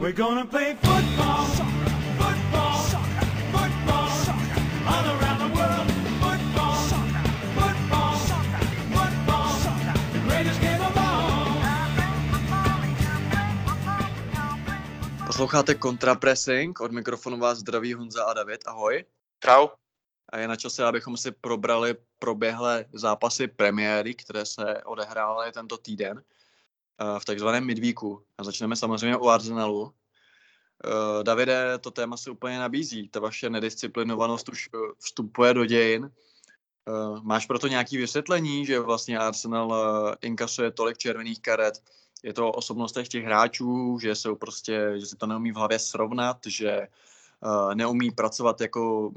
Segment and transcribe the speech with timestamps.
[0.00, 2.78] We're gonna play football, football,
[3.52, 4.08] football,
[4.88, 5.86] all around the world.
[6.24, 6.76] Football,
[7.54, 8.16] football,
[8.96, 9.52] football,
[10.12, 11.60] the greatest game of all.
[15.26, 19.04] Posloucháte Contrapressing, od mikrofonu vás zdraví Honza a David, ahoj.
[19.44, 19.68] Čau.
[20.32, 26.22] A je na čase, abychom si probrali proběhlé zápasy premiéry, které se odehrály tento týden
[27.00, 28.22] eh, v takzvaném midweeku.
[28.38, 29.94] A začneme samozřejmě u Arsenalu.
[30.84, 33.08] Eh, Davide, to téma se úplně nabízí.
[33.08, 36.10] Ta vaše nedisciplinovanost už eh, vstupuje do dějin.
[37.22, 39.74] Máš proto nějaké vysvětlení, že vlastně Arsenal
[40.20, 41.82] inkasuje tolik červených karet?
[42.22, 45.78] Je to o osobnostech těch hráčů, že jsou prostě, že si to neumí v hlavě
[45.78, 46.88] srovnat, že
[47.74, 49.12] neumí pracovat jako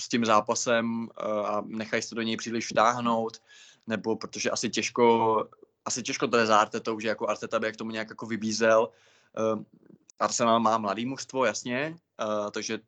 [0.00, 3.42] s tím zápasem eh, a nechají se do něj příliš vtáhnout,
[3.86, 5.44] nebo protože asi těžko,
[5.84, 8.88] asi těžko to je za Artetou, že jako Arteta by k tomu nějak jako vybízel.
[10.18, 12.78] Arsenal má mladý mužstvo, jasně, eh, takže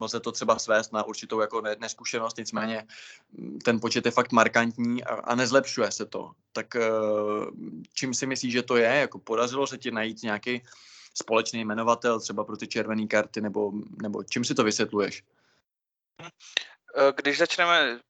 [0.00, 2.86] lze to třeba svést na určitou jako neskušenost, nicméně
[3.32, 6.30] mm, ten počet je fakt markantní a, a nezlepšuje se to.
[6.52, 6.66] Tak
[7.94, 8.88] čím si myslíš, že to je?
[8.88, 10.62] Jako podařilo se ti najít nějaký
[11.14, 15.22] společný jmenovatel třeba pro ty červené karty, nebo, nebo čím si to vysvětluješ?
[16.96, 18.00] Eh, když začneme,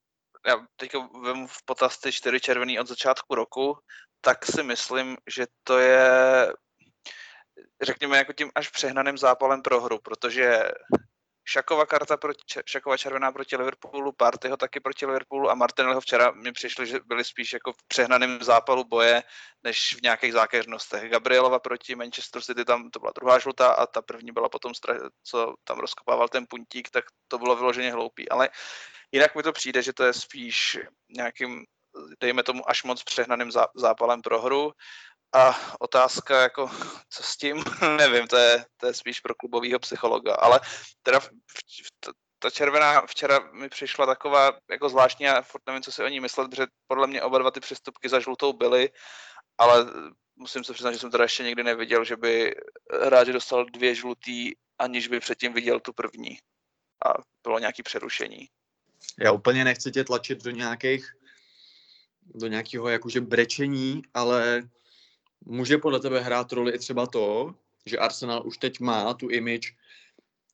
[0.46, 3.78] já teď vemu v potaz ty čtyři červený od začátku roku,
[4.20, 6.08] tak si myslím, že to je,
[7.82, 10.62] řekněme, jako tím až přehnaným zápalem pro hru, protože
[11.48, 16.52] Šakova karta proti, Šakova červená proti Liverpoolu, Partyho taky proti Liverpoolu a Martinelliho včera mi
[16.52, 19.22] přišli, že byli spíš jako v přehnaném zápalu boje,
[19.62, 21.10] než v nějakých zákeřnostech.
[21.10, 24.72] Gabrielova proti Manchester City, tam to byla druhá žlutá a ta první byla potom,
[25.24, 28.28] co tam rozkopával ten puntík, tak to bylo vyloženě hloupý.
[28.28, 28.48] Ale
[29.12, 31.64] jinak mi to přijde, že to je spíš nějakým,
[32.20, 34.72] dejme tomu, až moc přehnaným zápalem pro hru
[35.32, 36.70] a otázka, jako,
[37.10, 37.64] co s tím,
[37.96, 40.60] nevím, to je, to je spíš pro klubového psychologa, ale
[41.02, 45.92] teda v, v, ta červená včera mi přišla taková jako zvláštní a furt nevím, co
[45.92, 48.90] si o ní myslet, protože podle mě oba dva ty přestupky za žlutou byly,
[49.58, 49.86] ale
[50.36, 52.54] musím se přiznat, že jsem teda ještě nikdy neviděl, že by
[53.02, 56.38] hráč dostal dvě žlutý, aniž by předtím viděl tu první.
[57.06, 58.48] A bylo nějaké přerušení.
[59.18, 61.12] Já úplně nechci tě tlačit do nějakých
[62.34, 64.62] do nějakého jakože brečení, ale
[65.46, 67.54] může podle tebe hrát roli i třeba to,
[67.86, 69.74] že Arsenal už teď má tu image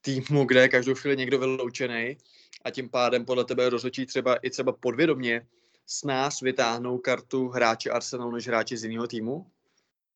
[0.01, 2.17] týmu, kde je každou chvíli někdo vyloučený
[2.65, 5.47] a tím pádem podle tebe rozhodčí třeba i třeba podvědomě
[5.87, 9.47] s nás vytáhnou kartu hráči Arsenalu než hráči z jiného týmu?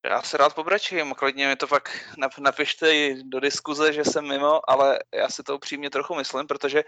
[0.04, 4.98] Já se rád pobračím, klidně mi to pak napište do diskuze, že jsem mimo, ale
[5.14, 6.84] já si to upřímně trochu myslím, protože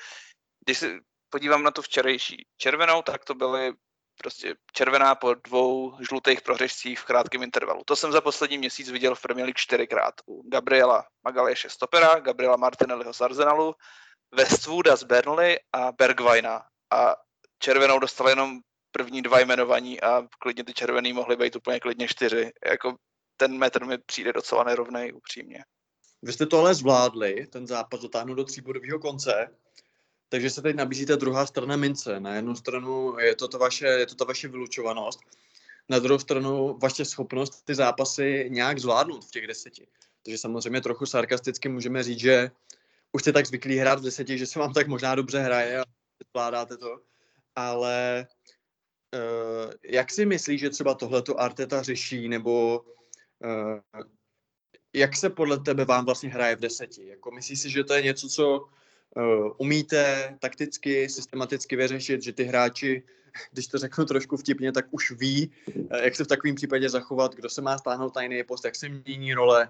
[0.65, 1.01] když si
[1.31, 3.73] podívám na tu včerejší červenou, tak to byly
[4.19, 7.83] prostě červená po dvou žlutých prohřešcích v krátkém intervalu.
[7.85, 10.15] To jsem za poslední měsíc viděl v Premier League čtyřikrát.
[10.27, 13.75] U Gabriela Magaleše Stopera, Gabriela Martinelliho z Arsenalu,
[14.35, 16.63] Westwooda z Burnley a Bergwijna.
[16.93, 17.17] A
[17.59, 18.59] červenou dostal jenom
[18.93, 22.53] první dva jmenovaní a klidně ty červený mohly být úplně klidně čtyři.
[22.71, 22.97] Jako
[23.37, 25.65] ten metr mi přijde docela nerovnej, upřímně.
[26.23, 29.57] Vy jste to ale zvládli, ten zápas dotáhnout do tříbodového konce.
[30.29, 32.21] Takže se teď nabízí ta druhá strana mince.
[32.21, 35.21] Na jednu stranu je to, to vaše, je to ta vaše vylučovanost,
[35.89, 39.87] na druhou stranu vaše schopnost ty zápasy nějak zvládnout v těch deseti.
[40.25, 42.51] Takže samozřejmě trochu sarkasticky můžeme říct, že
[43.13, 45.85] už jste tak zvyklí hrát v deseti, že se vám tak možná dobře hraje a
[46.31, 47.01] zvládáte to.
[47.57, 48.27] Ale
[49.15, 52.81] uh, jak si myslíš, že třeba tohleto Arteta řeší, nebo
[53.45, 54.03] uh,
[54.93, 57.07] jak se podle tebe vám vlastně hraje v deseti?
[57.07, 58.69] Jako myslíš si, že to je něco, co
[59.59, 63.03] umíte takticky, systematicky vyřešit, že ty hráči,
[63.53, 67.35] když to řeknu trošku vtipně, tak už ví, uh, jak se v takovém případě zachovat,
[67.35, 69.69] kdo se má stáhnout tajný post, jak se mění role,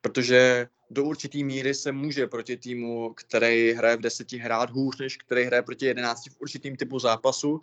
[0.00, 5.16] protože do určitý míry se může proti týmu, který hraje v deseti hrát hůř, než
[5.16, 7.60] který hraje proti jedenácti v určitým typu zápasu.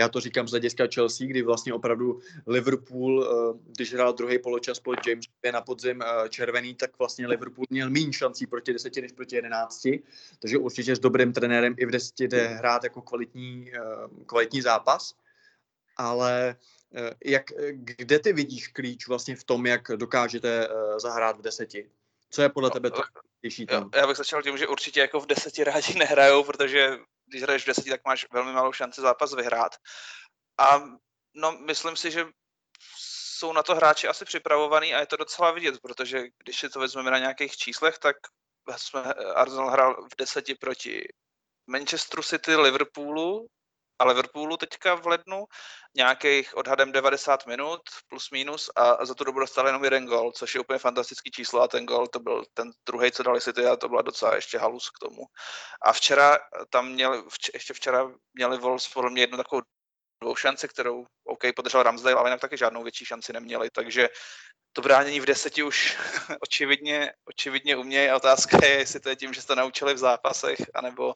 [0.00, 4.80] Já to říkám z hlediska Chelsea, kdy vlastně opravdu Liverpool, eh, když hrál druhý poločas
[4.80, 9.00] po James je na podzim eh, červený, tak vlastně Liverpool měl méně šancí proti deseti
[9.00, 10.02] než proti jedenácti.
[10.38, 15.14] Takže určitě s dobrým trenérem i v deseti jde hrát jako kvalitní, eh, kvalitní zápas.
[15.96, 16.56] Ale
[17.24, 21.90] jak, kde ty vidíš klíč vlastně v tom, jak dokážete zahrát v deseti?
[22.30, 23.02] Co je podle no, tebe to
[23.42, 23.90] těžší tam?
[23.94, 26.98] Já bych začal tím, že určitě jako v deseti rádi nehrajou, protože
[27.30, 29.76] když hraješ v deseti, tak máš velmi malou šanci zápas vyhrát.
[30.58, 30.82] A
[31.34, 32.26] no, myslím si, že
[32.96, 36.80] jsou na to hráči asi připravovaní a je to docela vidět, protože když si to
[36.80, 38.16] vezmeme na nějakých číslech, tak
[38.76, 41.08] jsme Arsenal hrál v deseti proti
[41.66, 43.46] Manchesteru City, Liverpoolu,
[44.00, 45.44] a Liverpoolu teďka v lednu,
[45.96, 50.54] nějakých odhadem 90 minut plus minus a za tu dobu dostali jenom jeden gol, což
[50.54, 53.76] je úplně fantastický číslo a ten gol to byl ten druhý, co dali City a
[53.76, 55.22] to byla docela ještě halus k tomu.
[55.82, 56.38] A včera
[56.70, 59.62] tam měli, vč, ještě včera měli Wolves podle mě jednu takovou
[60.22, 64.08] dvou šance, kterou OK podržel Ramsdale, ale jinak taky žádnou větší šanci neměli, takže
[64.72, 65.98] to bránění v deseti už
[66.40, 69.98] očividně, očividně umějí a otázka je, jestli to je tím, že se to naučili v
[69.98, 71.14] zápasech, anebo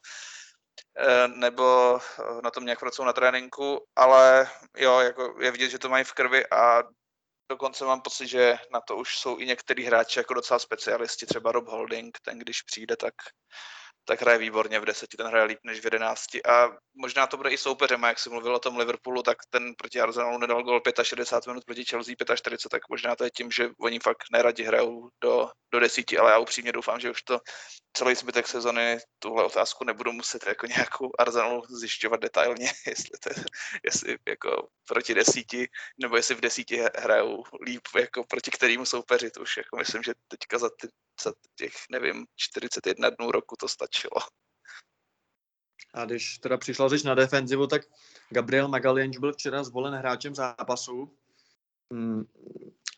[1.28, 5.88] nebo eh, na tom nějak pracují na tréninku, ale jo, jako je vidět, že to
[5.88, 6.82] mají v krvi a
[7.48, 11.52] dokonce mám pocit, že na to už jsou i některý hráči jako docela specialisti, třeba
[11.52, 13.14] Rob Holding, ten když přijde, tak
[14.04, 16.46] tak hraje výborně v deseti, ten hraje líp než v jedenácti.
[16.46, 19.74] A možná to bude i soupeřem, a jak jsi mluvil o tom Liverpoolu, tak ten
[19.78, 23.68] proti Arsenalu nedal gol 65 minut, proti Chelsea 45, tak možná to je tím, že
[23.80, 27.40] oni fakt neradi hrajou do, do desíti, ale já upřímně doufám, že už to
[27.96, 33.30] celý zbytek sezony tuhle otázku nebudu muset jako nějakou Arsenalu zjišťovat detailně, jestli, to,
[33.84, 35.68] jestli jako proti desíti,
[36.00, 39.30] nebo jestli v desíti hrajou líp jako proti kterému soupeři.
[39.30, 40.88] To už jako myslím, že teďka za, ty,
[41.54, 44.16] těch, nevím, 41 dnů roku to stačilo.
[45.94, 47.82] A když teda přišla řeč na defenzivu, tak
[48.30, 51.16] Gabriel Magalhães byl včera zvolen hráčem zápasu.
[51.92, 52.24] Hmm,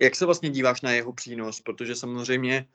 [0.01, 1.61] jak se vlastně díváš na jeho přínos?
[1.61, 2.69] Protože samozřejmě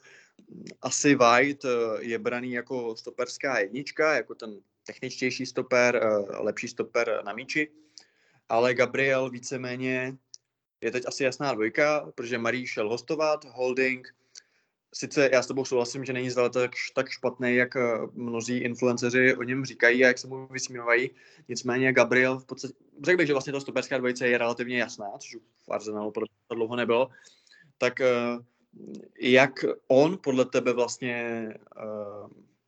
[0.82, 7.22] asi White eh, je braný jako stoperská jednička, jako ten techničtější stoper, eh, lepší stoper
[7.26, 7.72] na míči,
[8.50, 10.18] ale Gabriel víceméně
[10.82, 14.16] je teď asi jasná dvojka, protože Marí šel hostovat, Holding,
[14.94, 19.36] sice já s tebou souhlasím, že není zdaleka tak, tak špatný, jak eh, mnozí influenceři
[19.36, 21.10] o něm říkají a jak se mu vysmívají.
[21.48, 22.74] Nicméně Gabriel v podstatě,
[23.04, 25.36] řekl bych, že vlastně ta stoperská dvojice je relativně jasná, což
[25.68, 27.10] v Arsenalu to dlouho nebylo.
[27.78, 27.94] Tak
[29.20, 31.50] jak on podle tebe vlastně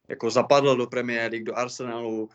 [0.07, 2.29] jako zapadl do Premier do Arsenalu,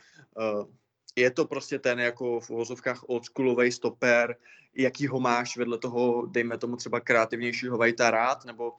[1.17, 4.37] je to prostě ten jako v uvozovkách oldschoolový stoper,
[4.75, 8.73] jaký ho máš vedle toho, dejme tomu třeba kreativnějšího Vajta rád, nebo,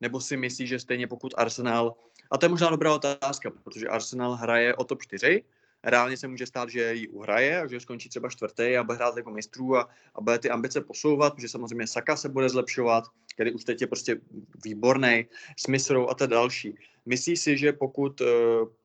[0.00, 1.94] nebo si myslíš, že stejně pokud Arsenal,
[2.30, 5.44] a to je možná dobrá otázka, protože Arsenal hraje o top 4,
[5.82, 9.16] reálně se může stát, že ji uhraje a že skončí třeba čtvrtý a bude hrát
[9.16, 13.04] jako mistrů a, a bude ty ambice posouvat, protože samozřejmě Saka se bude zlepšovat,
[13.34, 14.20] který už teď je prostě
[14.64, 16.74] výborný, s Misrou a to další.
[17.06, 18.28] Myslíš si, že pokud uh,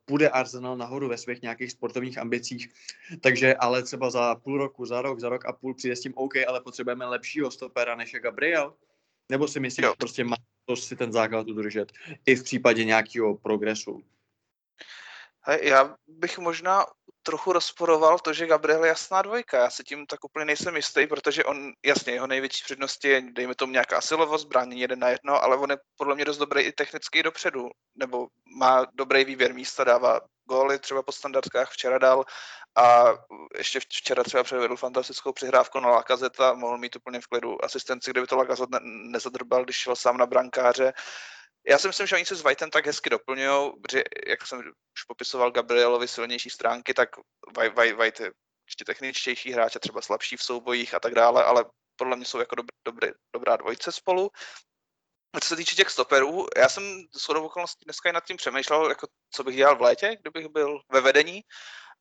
[0.06, 2.70] půjde Arsenal nahoru ve svých nějakých sportovních ambicích,
[3.22, 6.14] takže ale třeba za půl roku, za rok, za rok a půl přijde s tím
[6.16, 8.74] OK, ale potřebujeme lepšího stopera než je Gabriel?
[9.30, 10.36] Nebo si myslíš, že prostě má
[10.76, 11.92] si ten základ udržet
[12.26, 14.04] i v případě nějakého progresu?
[15.62, 16.86] Já bych možná
[17.24, 19.58] trochu rozporoval to, že Gabriel je jasná dvojka.
[19.58, 23.56] Já se tím tak úplně nejsem jistý, protože on, jasně, jeho největší přednost je, dejme
[23.56, 26.72] tomu nějaká silovost, bránění jeden na jedno, ale on je podle mě dost dobrý i
[26.72, 28.28] technicky dopředu, nebo
[28.58, 32.26] má dobrý výběr místa, dává góly třeba po standardkách, včera dal
[32.76, 33.04] a
[33.58, 38.28] ještě včera třeba předvedl fantastickou přihrávku na Lakazeta, mohl mít úplně v klidu asistenci, kdyby
[38.28, 40.94] to Lakazet ne- nezadrbal, když šel sám na brankáře
[41.68, 45.04] já si myslím, že oni se s Whiteem tak hezky doplňují, protože jak jsem už
[45.08, 47.10] popisoval Gabrielovi silnější stránky, tak
[47.98, 48.32] White je
[48.68, 52.40] ještě techničtější hráč a třeba slabší v soubojích a tak dále, ale podle mě jsou
[52.40, 54.30] jako dobrý, dobrý, dobrá dvojice spolu.
[55.34, 56.84] A co se týče těch stoperů, já jsem
[57.18, 60.80] s okolností dneska i nad tím přemýšlel, jako co bych dělal v létě, kdybych byl
[60.92, 61.42] ve vedení.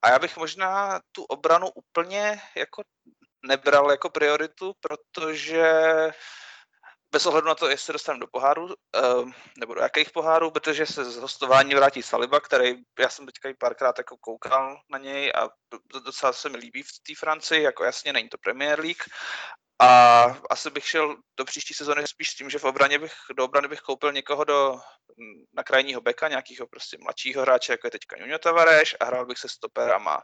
[0.03, 2.83] A já bych možná tu obranu úplně jako
[3.47, 5.73] nebral jako prioritu, protože
[7.13, 10.87] bez ohledu na to, jestli se dostanu do poháru, uh, nebo do jakých pohárů, protože
[10.87, 15.33] se z hostování vrátí Saliba, který já jsem teďka i párkrát jako koukal na něj
[15.35, 15.49] a
[16.05, 19.03] docela se mi líbí v té Francii, jako jasně není to Premier League.
[19.83, 23.45] A asi bych šel do příští sezóny spíš s tím, že v obraně bych, do
[23.45, 24.81] obrany bych koupil někoho do,
[25.53, 29.39] na krajního beka, nějakého prostě mladšího hráče, jako je teďka Nuno Tavares a hrál bych
[29.39, 30.23] se stoperama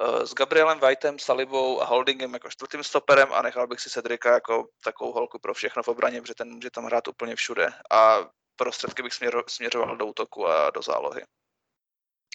[0.00, 4.34] Eh, s Gabrielem Whiteem, Salibou a Holdingem jako čtvrtým stoperem a nechal bych si Cedrika
[4.34, 8.18] jako takovou holku pro všechno v obraně, protože ten může tam hrát úplně všude a
[8.56, 11.22] prostředky bych směro, směřoval do útoku a do zálohy.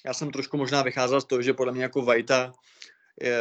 [0.05, 2.05] Já jsem trošku možná vycházel z toho, že podle mě jako
[3.21, 3.33] je,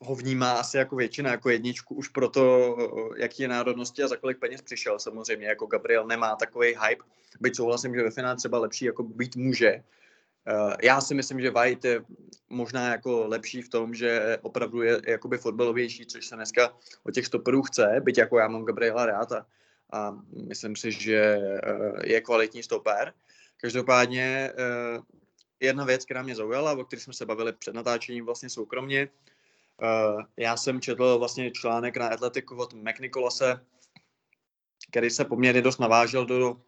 [0.00, 2.76] ho vnímá asi jako většina, jako jedničku, už proto,
[3.16, 4.98] jaký je národnosti a za kolik peněz přišel.
[4.98, 7.04] Samozřejmě jako Gabriel nemá takový hype,
[7.40, 9.82] byť souhlasím, že ve finále třeba lepší jako být může,
[10.48, 12.04] Eh, já si myslím, že White je
[12.48, 17.26] možná jako lepší v tom, že opravdu je jakoby fotbalovější, což se dneska o těch
[17.26, 19.46] stoperů chce, byť jako já mám Gabriela rád a,
[19.92, 23.12] a myslím si, že eh, je kvalitní stoper.
[23.56, 25.00] Každopádně eh,
[25.60, 29.08] jedna věc, která mě zaujala, o které jsme se bavili před natáčením vlastně soukromně,
[30.36, 33.66] já jsem četl vlastně článek na Atletiku od McNicolase,
[34.90, 36.60] který se poměrně dost navážel do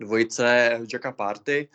[0.00, 1.68] dvojice Jacka Party,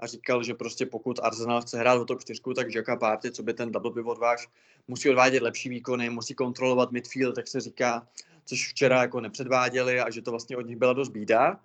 [0.00, 3.42] a říkal, že prostě pokud Arsenal chce hrát o top 4, tak Jacka Party, co
[3.42, 4.48] by ten double pivot váš,
[4.88, 8.08] musí odvádět lepší výkony, musí kontrolovat midfield, tak se říká,
[8.44, 11.60] což včera jako nepředváděli a že to vlastně od nich byla dost bída.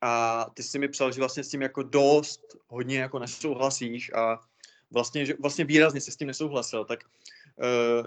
[0.00, 4.40] A ty si mi psal, že vlastně s tím jako dost hodně jako nesouhlasíš a
[4.90, 7.04] vlastně, že vlastně výrazně se s tím nesouhlasil, tak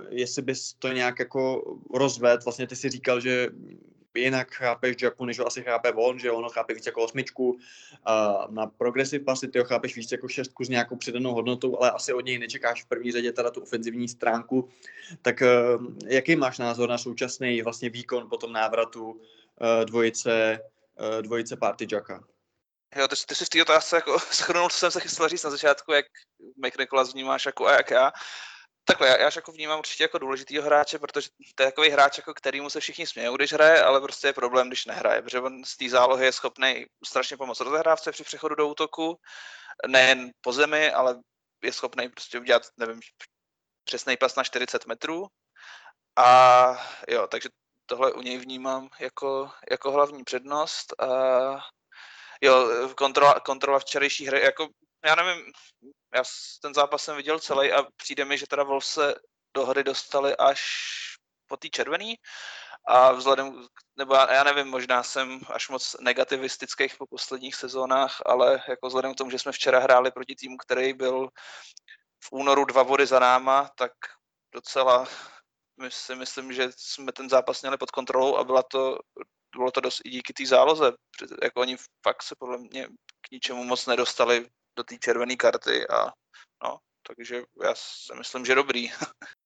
[0.09, 3.49] jestli bys to nějak jako rozved, vlastně ty si říkal, že
[4.15, 7.57] jinak chápeš Jacku, než ho asi chápe on, že ono chápe víc jako osmičku.
[8.05, 11.91] A na progressive pasy ty ho chápeš víc jako šestku s nějakou přidanou hodnotou, ale
[11.91, 14.69] asi od něj nečekáš v první řadě teda tu ofenzivní stránku.
[15.21, 19.19] Tak uh, jaký máš názor na současný vlastně výkon po tom návratu uh,
[19.85, 20.59] dvojice,
[21.21, 22.23] dvojice party Jacka?
[22.95, 25.49] Jo, ty, ty jsi v té otázce jako schrnul, co jsem se chystal říct na
[25.49, 26.05] začátku, jak
[26.63, 28.11] Mike Nicholas vnímáš jako a jak já.
[28.85, 32.33] Takhle, já, já jako vnímám určitě jako důležitýho hráče, protože to je takový hráč, jako
[32.33, 35.77] kterýmu se všichni smějou, když hraje, ale prostě je problém, když nehraje, protože on z
[35.77, 39.19] té zálohy je schopný strašně pomoct rozehrávce při přechodu do útoku,
[39.87, 41.19] nejen po zemi, ale
[41.63, 42.99] je schopný prostě udělat, nevím,
[43.83, 45.27] přesný pas na 40 metrů.
[46.15, 47.49] A jo, takže
[47.85, 51.01] tohle u něj vnímám jako, jako hlavní přednost.
[51.01, 51.07] A
[52.41, 54.67] jo, kontrola, kontrola včerejší hry, jako
[55.05, 55.51] já nevím,
[56.15, 56.23] já
[56.61, 59.15] ten zápas jsem viděl celý a přijde mi, že teda Wolves se
[59.53, 60.61] do hry dostali až
[61.47, 62.15] po té červený
[62.87, 68.63] a vzhledem, nebo já, já nevím, možná jsem až moc negativistický po posledních sezónách, ale
[68.67, 71.29] jako vzhledem k tomu, že jsme včera hráli proti týmu, který byl
[72.23, 73.91] v únoru dva vody za náma, tak
[74.53, 75.07] docela
[75.81, 78.99] my si myslím, že jsme ten zápas měli pod kontrolou a byla to,
[79.55, 80.93] bylo to dost i díky té záloze.
[81.43, 82.87] Jako oni fakt se podle mě
[83.21, 86.05] k ničemu moc nedostali do té červené karty a
[86.63, 88.91] no, takže já si myslím, že dobrý.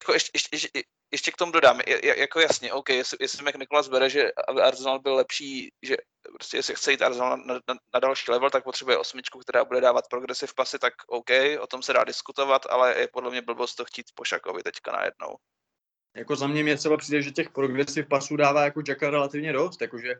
[0.00, 3.88] jako ještě, ještě, ještě, ještě k tomu dodám, je, jako jasně, OK, jestli, jestli McNicholas
[3.88, 8.00] bere, že aby Arsenal byl lepší, že prostě jestli chce jít Arsenal na, na, na
[8.00, 11.92] další level, tak potřebuje osmičku, která bude dávat progresiv pasy, tak OK, o tom se
[11.92, 15.36] dá diskutovat, ale je podle mě blbost to chtít po Šakovi teďka najednou.
[16.16, 19.80] Jako za mě mě třeba přijde, že těch progresiv pasů dává jako Jacka relativně dost,
[19.80, 20.14] jakože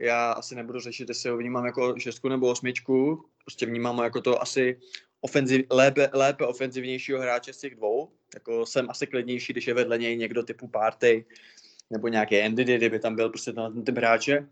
[0.00, 4.20] já asi nebudu řešit, jestli ho vnímám jako šestku nebo osmičku, prostě vnímám ho jako
[4.20, 4.80] to asi
[5.20, 9.98] ofenziv, lépe, lépe ofenzivnějšího hráče z těch dvou, jako jsem asi klidnější, když je vedle
[9.98, 11.24] něj někdo typu Party
[11.90, 14.48] nebo nějaký Andy, kdyby tam byl prostě ten typ hráče,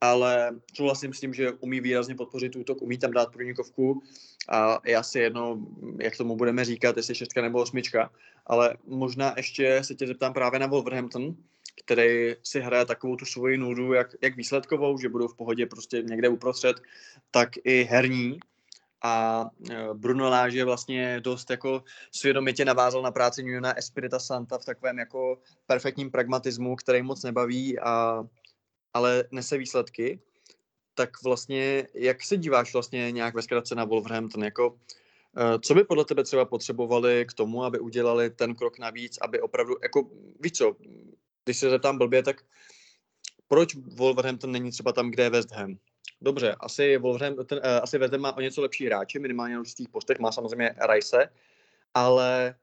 [0.00, 4.02] ale souhlasím s tím, že umí výrazně podpořit útok, umí tam dát průnikovku.
[4.48, 5.66] A je asi jedno,
[5.98, 8.10] jak tomu budeme říkat, jestli šestka nebo osmička,
[8.46, 11.36] ale možná ještě se tě zeptám právě na Wolverhampton,
[11.84, 16.02] který si hraje takovou tu svoji nudu, jak, jak výsledkovou, že budou v pohodě prostě
[16.02, 16.76] někde uprostřed,
[17.30, 18.38] tak i herní.
[19.04, 24.64] A e, Bruno Láže vlastně dost jako svědomitě navázal na práci Nuna Espirita Santa v
[24.64, 28.24] takovém jako perfektním pragmatismu, který moc nebaví, a,
[28.94, 30.20] ale nese výsledky.
[30.94, 34.44] Tak vlastně, jak se díváš vlastně nějak ve zkratce na Wolverhampton?
[34.44, 34.78] Jako,
[35.36, 39.40] e, co by podle tebe třeba potřebovali k tomu, aby udělali ten krok navíc, aby
[39.40, 40.10] opravdu, jako
[40.40, 40.76] víš co,
[41.44, 42.44] když se zeptám blbě, tak
[43.48, 45.78] proč Wolverhampton není třeba tam, kde je West Ham?
[46.20, 49.88] Dobře, asi, Wolverhampton, uh, asi West Ham má o něco lepší hráče, minimálně na určitých
[49.88, 51.28] postech, má samozřejmě Rice,
[51.94, 52.54] ale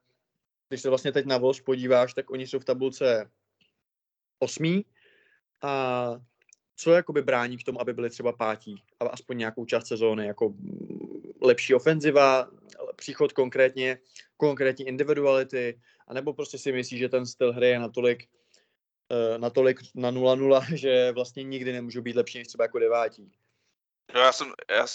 [0.69, 3.31] když se vlastně teď na Wolves podíváš, tak oni jsou v tabulce
[4.39, 4.85] osmí
[5.61, 6.13] a
[6.75, 10.53] co jakoby brání k tomu, aby byli třeba pátí, a aspoň nějakou část sezóny, jako
[11.41, 12.47] lepší ofenziva,
[12.95, 13.99] příchod konkrétně,
[14.37, 18.38] konkrétní individuality, anebo prostě si myslíš, že ten styl hry je natolik Eh,
[19.37, 23.31] natolik na 0-0, že vlastně nikdy nemůžu být lepší než třeba jako devátí.
[24.13, 24.85] No já jsem, já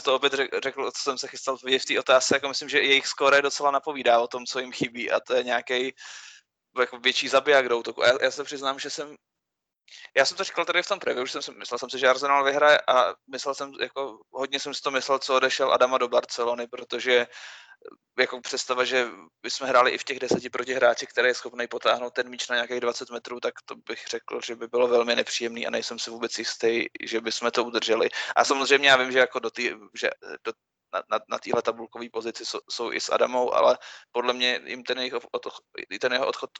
[0.00, 0.32] to opět
[0.64, 4.20] řekl, co jsem se chystal v té otázce, jako myslím, že jejich skóre docela napovídá
[4.20, 5.94] o tom, co jim chybí a to je nějaký
[6.78, 8.02] jako větší zabiják do útoku.
[8.02, 9.16] Já, já se přiznám, že jsem
[10.16, 12.08] já jsem to říkal tady v tom preview, že jsem si, myslel jsem si, že
[12.08, 16.08] Arsenal vyhraje a myslel jsem, jako hodně jsem si to myslel, co odešel Adama do
[16.08, 17.26] Barcelony, protože
[18.18, 19.08] jako představa, že
[19.42, 22.56] bychom hráli i v těch deseti proti hráči, který je schopný potáhnout ten míč na
[22.56, 26.10] nějakých 20 metrů, tak to bych řekl, že by bylo velmi nepříjemný a nejsem si
[26.10, 28.08] vůbec jistý, že bychom to udrželi.
[28.36, 30.10] A samozřejmě já vím, že jako do tý, že
[30.44, 30.52] do,
[30.92, 33.78] na, na, na téhle tabulkové pozici jsou, jsou i s Adamou, ale
[34.12, 35.46] podle mě jim ten, jejich od,
[36.00, 36.50] ten jeho odchod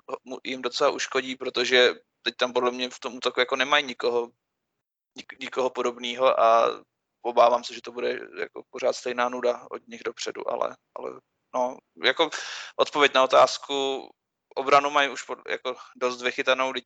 [0.45, 4.29] jim docela uškodí, protože teď tam podle mě v tom útoku jako nemají nikoho,
[5.17, 6.67] nik, nikoho podobného a
[7.23, 11.21] obávám se, že to bude jako pořád stejná nuda od nich dopředu, ale, ale
[11.55, 12.31] no, jako
[12.77, 14.09] odpověď na otázku,
[14.59, 16.85] obranu mají už pod, jako dost vychytanou, teď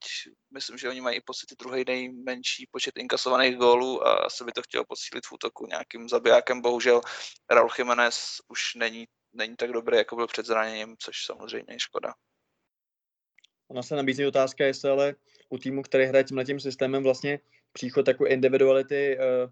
[0.55, 4.63] myslím, že oni mají i pocity druhý nejmenší počet inkasovaných gólů a asi by to
[4.63, 6.61] chtělo posílit v útoku nějakým zabijákem.
[6.61, 7.01] Bohužel
[7.51, 12.15] Raul Jiménez už není, není tak dobrý, jako byl před zraněním, což samozřejmě je škoda.
[13.69, 15.15] Ona se nabízí otázka, jestli ale
[15.49, 17.41] u týmu, který hraje tímhle tím systémem vlastně
[17.73, 19.51] příchod jako individuality uh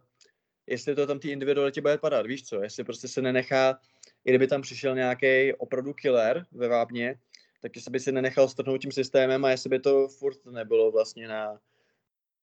[0.71, 3.81] jestli to tam ty individualitě bude padat, víš co, jestli prostě se nenechá,
[4.25, 7.19] i kdyby tam přišel nějaký opravdu killer ve vápně,
[7.61, 11.29] tak jestli by si nenechal strhnout tím systémem a jestli by to furt nebylo vlastně
[11.29, 11.61] na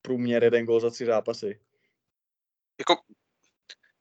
[0.01, 1.59] průměr jeden gol za tři zápasy.
[2.79, 2.95] Jako,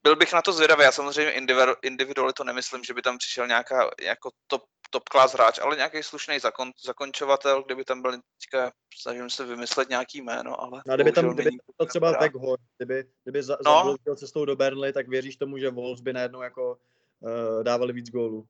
[0.03, 3.47] byl bych na to zvědavý, já samozřejmě individu- individually to nemyslím, že by tam přišel
[3.47, 8.73] nějaká jako top, top class hráč, ale nějaký slušný zakon, zakončovatel, kdyby tam byl, teďka
[9.01, 12.27] snažím se vymyslet nějaký jméno, ale No kdyby tam kdyby to třeba napadá.
[12.27, 13.97] Weghorst, kdyby, kdyby za, No.
[14.17, 16.79] cestou do Burnley, tak věříš tomu, že Wolves by najednou jako
[17.21, 18.47] uh, dávali víc gólů.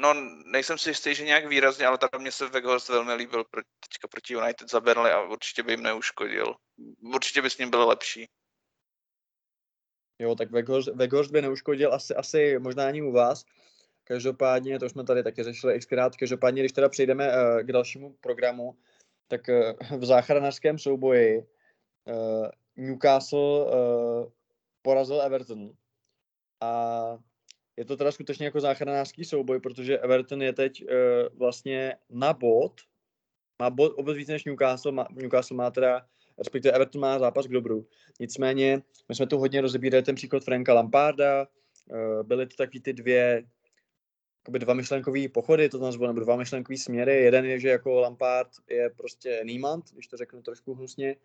[0.00, 0.14] No,
[0.44, 3.44] nejsem si jistý, že nějak výrazně, ale tam mě se Weghorst velmi líbil
[3.80, 6.54] teďka proti United za Burnley a určitě by jim neuškodil.
[7.14, 8.28] Určitě by s ním byl lepší.
[10.18, 13.44] Jo, tak Weghorst, by neuškodil asi, asi možná ani u vás.
[14.04, 18.78] Každopádně, to jsme tady taky řešili xkrát, každopádně, když teda přejdeme uh, k dalšímu programu,
[19.28, 23.66] tak uh, v záchranářském souboji uh, Newcastle
[24.82, 25.72] porazil Everton.
[26.60, 27.18] A
[27.80, 30.88] je to teda skutečně jako záchranářský souboj, protože Everton je teď uh,
[31.38, 32.80] vlastně na bod,
[33.62, 36.06] má bod o víc než Newcastle, má, Newcastle má teda,
[36.38, 37.86] respektive Everton má zápas k dobru.
[38.20, 41.46] Nicméně, my jsme tu hodně rozebírali ten příklad Franka Lamparda,
[41.90, 43.44] uh, byly to taky ty dvě
[44.42, 47.22] jakoby dva myšlenkové pochody, to nazvu, nebo dva myšlenkové směry.
[47.22, 51.16] Jeden je, že jako Lampard je prostě Niemand, když to řeknu trošku hnusně,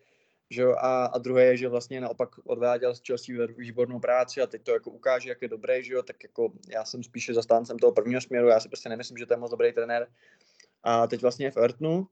[0.50, 4.46] že jo, a, a druhé je, že vlastně naopak odváděl z Chelsea výbornou práci a
[4.46, 7.78] teď to jako ukáže, jak je dobrý, že jo, tak jako já jsem spíše zastáncem
[7.78, 10.08] toho prvního směru, já si prostě nemyslím, že to je moc dobrý trenér.
[10.82, 12.06] A teď vlastně je v Evertonu.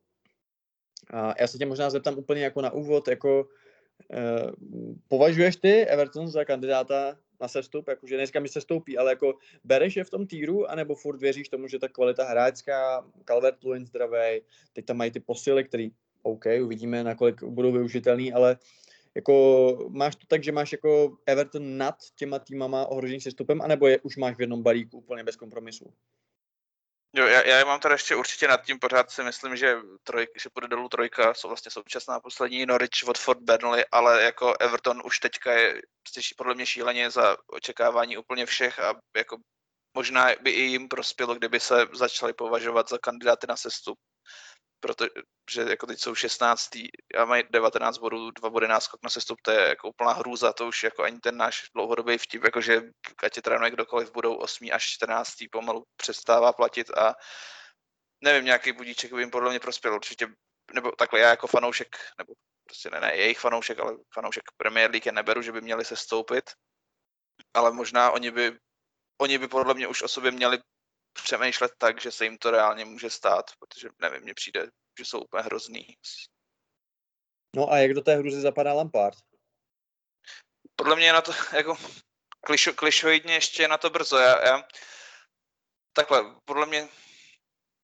[1.11, 3.49] A já se tě možná zeptám úplně jako na úvod, jako
[4.13, 4.51] eh,
[5.09, 9.97] považuješ ty Everton za kandidáta na sestup, jakože neříkám, že se stoupí, ale jako bereš
[9.97, 14.41] je v tom týru, anebo furt věříš tomu, že ta kvalita hráčská, Calvert Lewin zdravý,
[14.73, 15.91] teď tam mají ty posily, který
[16.25, 18.59] OK, uvidíme, nakolik budou využitelný, ale
[19.15, 24.01] jako máš to tak, že máš jako Everton nad těma týmama ohrožený sestupem, anebo je
[24.01, 25.95] už máš v jednom balíku úplně bez kompromisu?
[27.17, 30.51] Jo, já, já mám teda ještě určitě nad tím, pořád si myslím, že, troj, že
[30.53, 35.53] půjde dolů trojka, jsou vlastně současná poslední, Norwich, Watford, Burnley, ale jako Everton už teďka
[35.53, 35.83] je
[36.37, 39.37] podle mě šíleně za očekávání úplně všech a jako
[39.97, 43.99] možná by i jim prospělo, kdyby se začali považovat za kandidáty na sestup.
[44.85, 46.71] Protože jako teď jsou 16.
[47.19, 50.69] a mají 19 bodů, dva body náskok na sestup, to je jako úplná hrůza, to
[50.69, 52.83] už jako ani ten náš dlouhodobý vtip, jakože
[53.25, 54.69] ať je trénuje kdokoliv, budou 8.
[54.73, 55.33] až 14.
[55.53, 57.15] pomalu přestává platit a
[58.25, 60.27] nevím, nějaký budíček by jim podle mě prospěl určitě,
[60.73, 65.07] nebo takhle já jako fanoušek, nebo prostě ne, ne jejich fanoušek, ale fanoušek Premier League
[65.07, 66.51] je neberu, že by měli se stoupit,
[67.55, 68.59] ale možná oni by,
[69.21, 70.59] oni by podle mě už o sobě měli
[71.23, 75.21] přemýšlet tak, že se jim to reálně může stát, protože nevím, mně přijde, že jsou
[75.21, 75.97] úplně hrozný.
[77.57, 79.19] No a jak do té hruzy zapadá Lampard?
[80.77, 81.77] Podle mě je na to jako
[82.41, 84.19] klišo, klišoidně ještě je na to brzo.
[84.19, 84.65] Já, já,
[85.93, 86.89] takhle, podle mě,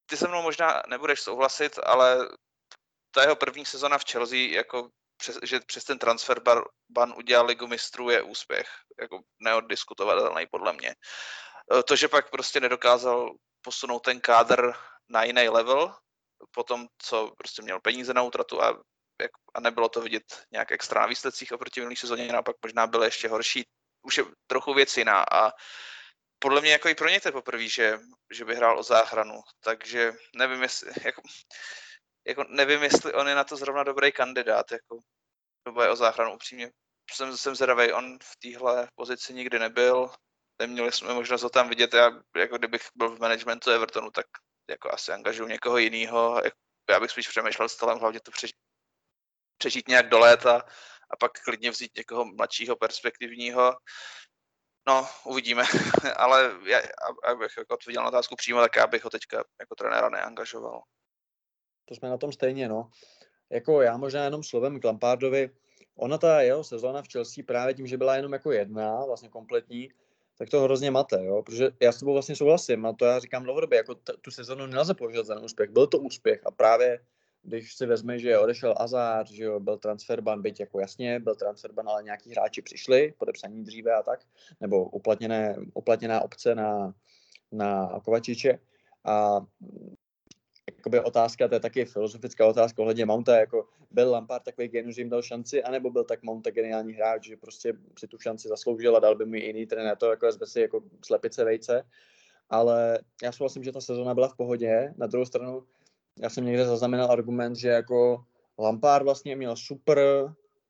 [0.05, 2.29] ty se mnou možná nebudeš souhlasit, ale
[3.11, 7.45] ta jeho první sezona v Chelsea, jako přes, že přes ten transfer bar, ban udělal
[7.45, 8.69] ligu mistrů, je úspěch.
[9.01, 10.95] Jako neoddiskutovatelný podle mě.
[11.79, 14.73] E, To, že pak prostě nedokázal posunout ten kádr
[15.09, 15.95] na jiný level,
[16.51, 18.67] po tom, co prostě měl peníze na útratu a,
[19.21, 23.03] jak, a nebylo to vidět nějak extra na výsledcích oproti minulý sezóně, naopak možná byl
[23.03, 23.63] ještě horší.
[24.05, 25.51] Už je trochu věc jiná a
[26.39, 27.99] podle mě jako i pro ně to poprvé, že,
[28.31, 31.21] že by hrál o záchranu, takže nevím, jestli, jako,
[32.27, 34.97] jako nevím, jestli on je na to zrovna dobrý kandidát, jako
[35.67, 36.71] do boje o záchranu, upřímně.
[37.11, 40.09] Jsem, jsem zvědavý, on v téhle pozici nikdy nebyl,
[40.61, 44.25] neměli jsme možnost ho tam vidět, já, jako kdybych byl v managementu Evertonu, tak
[44.69, 46.41] jako asi angažuju někoho jiného,
[46.89, 48.55] já bych spíš přemýšlel s stolem, hlavně to přežít,
[49.57, 50.63] přežít nějak do léta
[51.11, 53.75] a pak klidně vzít někoho mladšího, perspektivního.
[54.87, 55.63] No, uvidíme,
[56.15, 56.79] ale já,
[57.23, 60.81] abych jako odpověděl na otázku přímo, tak já bych ho teďka jako trenéra neangažoval.
[61.85, 62.89] To jsme na tom stejně, no.
[63.49, 65.49] Jako já možná jenom slovem k Lampardovi,
[65.95, 69.89] ona ta jeho sezóna v Chelsea právě tím, že byla jenom jako jedna, vlastně kompletní,
[70.41, 71.43] tak to hrozně mate, jo?
[71.43, 74.65] protože já s tebou vlastně souhlasím a to já říkám dlouhodobě, jako t- tu sezonu
[74.65, 76.99] nelze považovat za úspěch, byl to úspěch a právě
[77.43, 81.89] když si vezme, že odešel Azar, že jo, byl transferban, byť jako jasně, byl transferban,
[81.89, 84.19] ale nějaký hráči přišli, podepsaní dříve a tak,
[84.59, 86.93] nebo uplatněné, uplatněná opce na,
[87.51, 88.59] na Kovačiče
[89.05, 89.45] a
[90.81, 95.01] jakoby otázka, to je taky filozofická otázka ohledně Mounta, jako byl Lampard takový genius, že
[95.01, 98.95] jim dal šanci, anebo byl tak Mount geniální hráč, že prostě si tu šanci zasloužil
[98.95, 101.83] a dal by mu ji jiný trenér, to jako vezme si jako slepice vejce,
[102.49, 105.63] ale já souhlasím, že ta sezona byla v pohodě, na druhou stranu
[106.21, 108.25] já jsem někde zaznamenal argument, že jako
[108.59, 109.99] Lampard vlastně měl super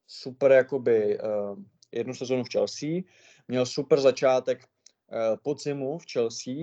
[0.07, 1.59] super jakoby uh,
[1.91, 2.89] jednu sezonu v Chelsea,
[3.47, 6.55] měl super začátek uh, podzimu v Chelsea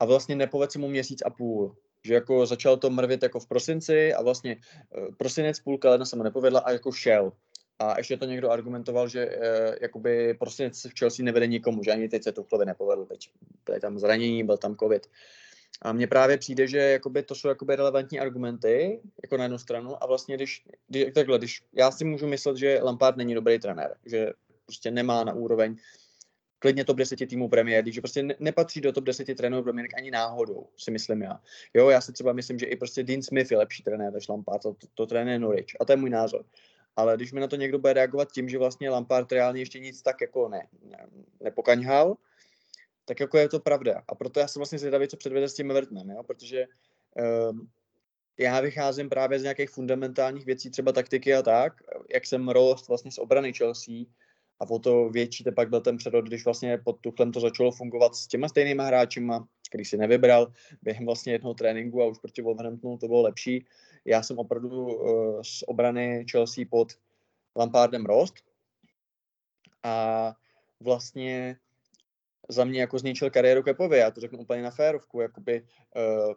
[0.00, 1.76] a vlastně nepovedl mu měsíc a půl.
[2.04, 6.16] Že jako začal to mrvit jako v prosinci a vlastně uh, prosinec půlka ledna se
[6.16, 7.32] mu nepovedla a jako šel.
[7.78, 9.34] A ještě to někdo argumentoval, že uh,
[9.80, 13.04] jakoby prosinec v Chelsea nevede nikomu, že ani teď se Tuchlovi nepovedl.
[13.04, 13.30] Teď
[13.66, 15.06] byly tam zranění, byl tam covid.
[15.82, 20.02] A mně právě přijde, že jakoby to jsou jakoby relevantní argumenty, jako na jednu stranu,
[20.02, 23.96] a vlastně když, když, takhle, když já si můžu myslet, že Lampard není dobrý trenér,
[24.06, 24.32] že
[24.66, 25.76] prostě nemá na úroveň
[26.60, 29.82] klidně top 10 týmů Premier League, že prostě ne, nepatří do top 10 trenérů Premier
[29.82, 31.40] League ani náhodou, si myslím já.
[31.74, 34.62] Jo, já si třeba myslím, že i prostě Dean Smith je lepší trenér než Lampard,
[34.62, 36.44] to, to, to trénuje Norwich, a to je můj názor.
[36.96, 40.02] Ale když mi na to někdo bude reagovat tím, že vlastně Lampard reálně ještě nic
[40.02, 41.06] tak jako ne, ne
[41.40, 42.16] nepokaňhal,
[43.04, 44.02] tak jako je to pravda.
[44.08, 46.22] A proto já jsem vlastně zvědavý, co předvede s tím Evertonem, jo?
[46.22, 46.66] protože
[47.50, 47.68] um,
[48.38, 51.82] já vycházím právě z nějakých fundamentálních věcí, třeba taktiky a tak,
[52.14, 53.94] jak jsem rost vlastně z obrany Chelsea
[54.60, 57.70] a o to větší to pak byl ten předod, když vlastně pod Tuchlem to začalo
[57.70, 62.42] fungovat s těma stejnýma hráčima, který si nevybral během vlastně jednoho tréninku a už proti
[62.42, 63.66] Wolverhamptonu to bylo lepší.
[64.04, 66.92] Já jsem opravdu uh, z obrany Chelsea pod
[67.56, 68.34] Lampardem rost
[69.82, 70.34] a
[70.80, 71.56] vlastně
[72.48, 75.62] za mě jako zničil kariéru Kepovi, já to řeknu úplně na férovku, jakoby
[75.96, 76.34] uh,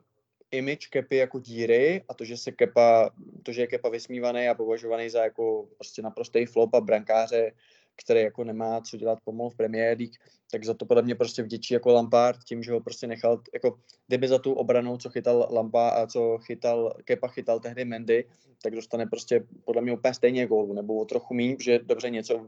[0.52, 3.10] image Kepy jako díry a to, že se Kepa,
[3.44, 7.52] to, že je Kepa vysmívaný a považovaný za jako prostě naprostý flop a brankáře,
[7.96, 10.16] který jako nemá co dělat pomalu v Premier League,
[10.52, 13.80] tak za to podle mě prostě vděčí jako Lampard tím, že ho prostě nechal, jako
[14.08, 18.26] kdyby za tu obranou, co chytal Lampa a co chytal, Kepa chytal tehdy Mendy,
[18.64, 22.48] tak dostane prostě podle mě úplně stejně gólu, nebo o trochu méně, že dobře něco,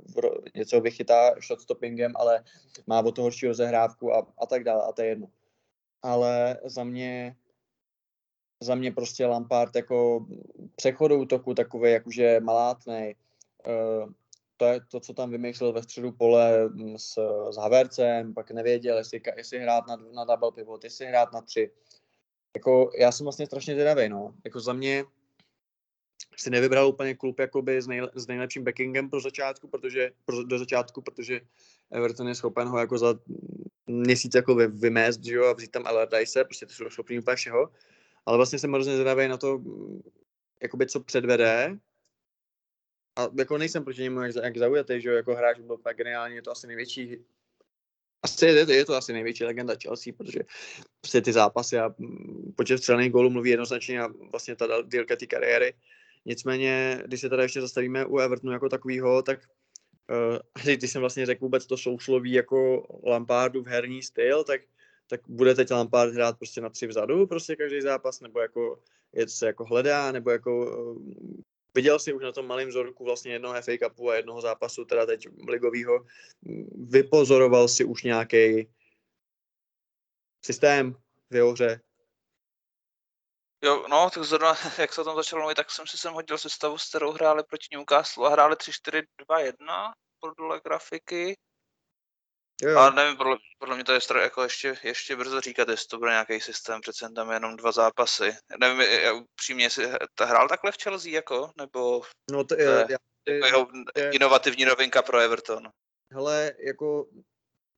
[0.55, 2.43] něco vychytá shot stoppingem, ale
[2.88, 5.27] má o to horší rozehrávku a, a tak dále a to je jedno.
[6.01, 7.36] Ale za mě
[8.60, 10.25] za mě prostě Lampard jako
[10.75, 13.15] přechodu útoku takový jakože malátnej,
[13.67, 14.12] uh,
[14.58, 17.13] to je to, co tam vymýšlel ve středu pole mm, s,
[17.52, 21.72] s Havercem, pak nevěděl, jestli, jestli hrát na, na double pivot, jestli hrát na tři.
[22.56, 24.36] Jako, já jsem vlastně strašně zvědavý, no.
[24.46, 25.06] Jako za mě
[26.38, 30.60] si nevybral úplně klub jakoby s, nej, s nejlepším backingem pro začátku, protože, pro, do
[30.60, 31.41] začátku, protože
[31.91, 33.15] Everton je schopen ho jako za
[33.88, 37.36] měsíc jako vy, vymést, že jo, a vzít tam Allardyce, prostě to jsou schopný úplně
[37.36, 37.70] všeho.
[38.26, 39.62] Ale vlastně jsem hrozně zvědavý na to,
[40.62, 41.78] jakoby co předvede,
[43.15, 46.41] a jako nejsem proti němu jak, jak zaujatý, že jako hráč byl tak geniální, je
[46.41, 47.25] to asi největší
[48.25, 50.39] asi je, je to asi největší legenda Chelsea, protože
[51.01, 51.95] prostě ty zápasy a
[52.56, 55.73] počet střelných gólů mluví jednoznačně a vlastně ta dílka té kariéry.
[56.25, 59.39] Nicméně, když se tady ještě zastavíme u Evertonu jako takového, tak
[60.10, 60.38] uh,
[60.75, 64.62] když jsem vlastně řekl vůbec to sousloví jako Lampardu v herní styl, tak,
[65.10, 68.80] tak bude teď Lampard hrát prostě na tři vzadu prostě každý zápas, nebo jako
[69.13, 70.97] je se jako hledá, nebo jako uh,
[71.76, 75.06] viděl si už na tom malém vzorku vlastně jednoho FA Cupu a jednoho zápasu, teda
[75.06, 76.06] teď ligovýho,
[76.90, 78.74] vypozoroval si už nějaký
[80.46, 80.96] systém
[81.30, 81.82] v jeho hře?
[83.64, 86.38] Jo, no, tak zrovna, jak se o tom začalo mluvit, tak jsem si sem hodil
[86.38, 91.38] sestavu, s kterou hráli proti Newcastle a hráli 3-4-2-1 podle grafiky.
[92.62, 92.80] Jo.
[92.80, 95.98] A nevím, podle, podle mě to je stro, jako ještě, ještě brzo říkat, jestli to
[95.98, 98.36] bude nějaký systém, přece tam je jenom dva zápasy.
[98.60, 102.86] Nevím, já upřímně, jestli ta hrál takhle v Chelsea, jako, nebo no to je, je,
[102.89, 105.63] jako jeho je, inovativní novinka pro Everton.
[106.12, 107.08] Hele, jako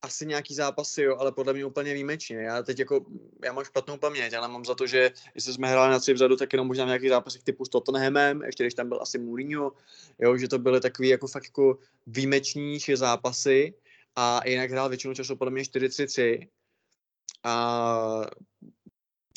[0.01, 2.37] asi nějaký zápasy, jo, ale podle mě úplně výjimečně.
[2.37, 3.05] Já teď jako,
[3.43, 6.35] já mám špatnou paměť, ale mám za to, že jestli jsme hráli na tři vzadu,
[6.35, 9.71] tak jenom možná nějaký zápasy typu s Tottenhamem, ještě když tam byl asi Mourinho,
[10.19, 13.73] jo, že to byly takový jako fakt jako výjimečnější zápasy,
[14.19, 16.47] a jinak hrál většinu času podle mě 4-3-3
[17.43, 18.21] a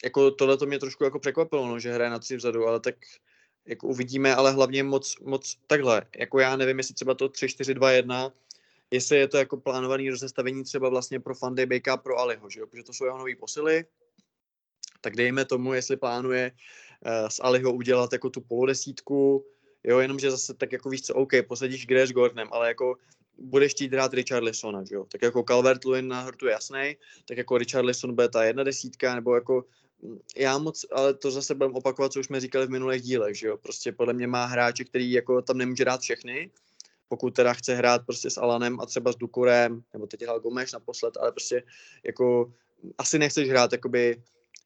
[0.04, 2.94] jako tohle to mě trošku jako překvapilo, no, že hraje na tři vzadu, ale tak
[3.66, 8.32] jako uvidíme, ale hlavně moc, moc takhle, jako já nevím, jestli třeba to 3-4-2-1,
[8.90, 12.66] jestli je to jako plánovaný rozestavení třeba vlastně pro Fandy Bejka pro Aliho, že jo?
[12.66, 13.84] protože to jsou jeho nové posily,
[15.00, 19.46] tak dejme tomu, jestli plánuje uh, z Aliho udělat jako tu polodesítku,
[19.84, 22.96] jo, jenomže zase tak jako víš co, OK, posadíš Grace Gordonem, ale jako
[23.38, 25.04] budeš chtít hrát Richard Lissona, že jo?
[25.04, 26.96] Tak jako Calvert Lewin na hrtu je jasný,
[27.28, 29.64] tak jako Richard Lisson bude ta jedna desítka, nebo jako
[30.02, 33.38] mm, já moc, ale to zase budeme opakovat, co už jsme říkali v minulých dílech,
[33.38, 33.56] že jo?
[33.56, 36.50] Prostě podle mě má hráče, který jako tam nemůže dát všechny,
[37.08, 40.72] pokud teda chce hrát prostě s Alanem a třeba s Dukurem, nebo teď hrál Gomeš
[40.72, 41.62] naposled, ale prostě
[42.04, 42.52] jako
[42.98, 44.22] asi nechceš hrát jakoby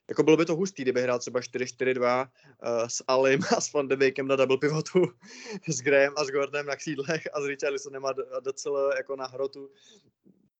[0.08, 2.28] jako bylo by to hustý, kdyby hrál třeba 4-4-2 uh,
[2.62, 5.06] eh, s Alim a s Van de na double pivotu,
[5.68, 9.70] s Graham a s Gordonem na křídlech a s Richarlisonem a docela jako na hrotu.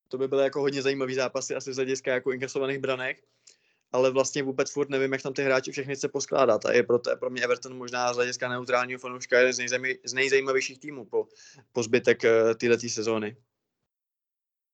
[0.09, 3.25] To by byly jako hodně zajímavý zápasy asi z hlediska jako inkasovaných branek.
[3.93, 6.67] ale vlastně vůbec furt nevím, jak tam ty hráči všechny chce poskládat.
[6.67, 10.13] A je pro, pro mě Everton možná z hlediska neutrálního fanouška jeden z, nejzajmý, z
[10.13, 11.29] nejzajímavějších týmů po,
[11.73, 13.37] po zbytek uh, této sezóny.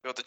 [0.05, 0.25] Jo, teď,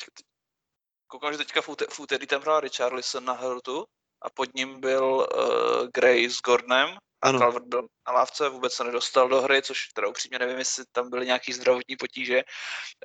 [1.06, 3.84] koukám, že teďka v, úte, v úterý tam hrál Richarlison na hrtu
[4.24, 6.88] a pod ním byl uh, Gray s Gordonem
[7.22, 7.38] a Ano.
[7.38, 11.10] Calvert byl na lávce, vůbec se nedostal do hry, což teda upřímně nevím, jestli tam
[11.10, 12.42] byly nějaký zdravotní potíže.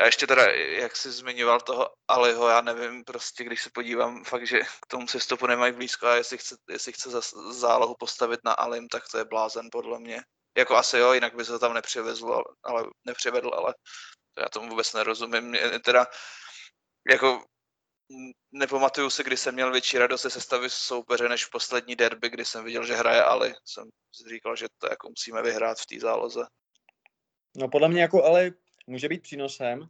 [0.02, 4.48] A ještě teda, jak jsi zmiňoval toho Aliho, já nevím, prostě když se podívám, fakt,
[4.48, 8.54] že k tomu sestupu nemají blízko a jestli chce, jestli chce za zálohu postavit na
[8.54, 10.22] Alim, tak to je blázen podle mě.
[10.58, 13.74] Jako asi jo, jinak by se to tam nepřivezl, ale, nepřivedl, ale
[14.34, 15.44] to já tomu vůbec nerozumím.
[15.44, 16.06] Mě teda
[17.10, 17.44] jako
[18.52, 22.46] nepamatuju si, kdy jsem měl větší radost ze sestavy soupeře než v poslední derby, kdy
[22.46, 23.54] jsem viděl, že hraje Ali.
[23.66, 23.90] Jsem
[24.30, 26.46] říkal, že to jako musíme vyhrát v té záloze.
[27.58, 28.52] No podle mě jako ale
[28.88, 29.90] může být přínosem,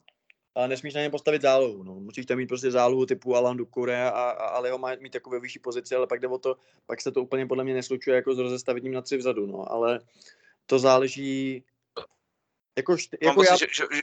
[0.55, 1.83] ale nesmíš na ně postavit zálohu.
[1.83, 1.95] No.
[1.95, 5.39] Musíš tam mít prostě zálohu typu Alan Dukure a, a ale ho má mít ve
[5.39, 8.33] vyšší pozici, ale pak jde o to, pak se to úplně podle mě neslučuje jako
[8.33, 9.71] s rozestavením na tři vzadu, no.
[9.71, 9.99] Ale
[10.65, 11.63] to záleží
[12.77, 14.01] jako, št- jako pocit, já, že, že, že,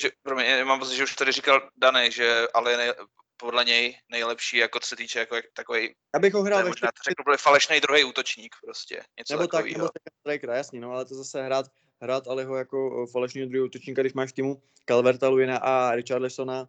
[0.00, 2.92] že, promiň, já mám pocit, že už tady říkal Danej, že Ali je nej,
[3.36, 6.88] podle něj nejlepší, jako co se týče jako takový, já bych ho hrál ve možná
[6.88, 9.78] to řeknu, byl falešný druhý útočník prostě, něco nebo tak, takového.
[9.78, 9.88] nebo
[10.20, 11.66] strikera, jasný, no, ale to zase hrát,
[12.02, 16.68] hrát Aliho jako eh, falešního druhého útočníka, když máš v týmu Calverta, Luina a Richarlisona,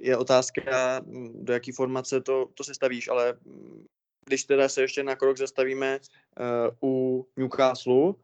[0.00, 3.86] je otázka, mm, do jaký formace to, to se stavíš, ale mm,
[4.26, 5.98] když teda se ještě na krok zastavíme
[6.80, 8.14] uh, u Newcastle,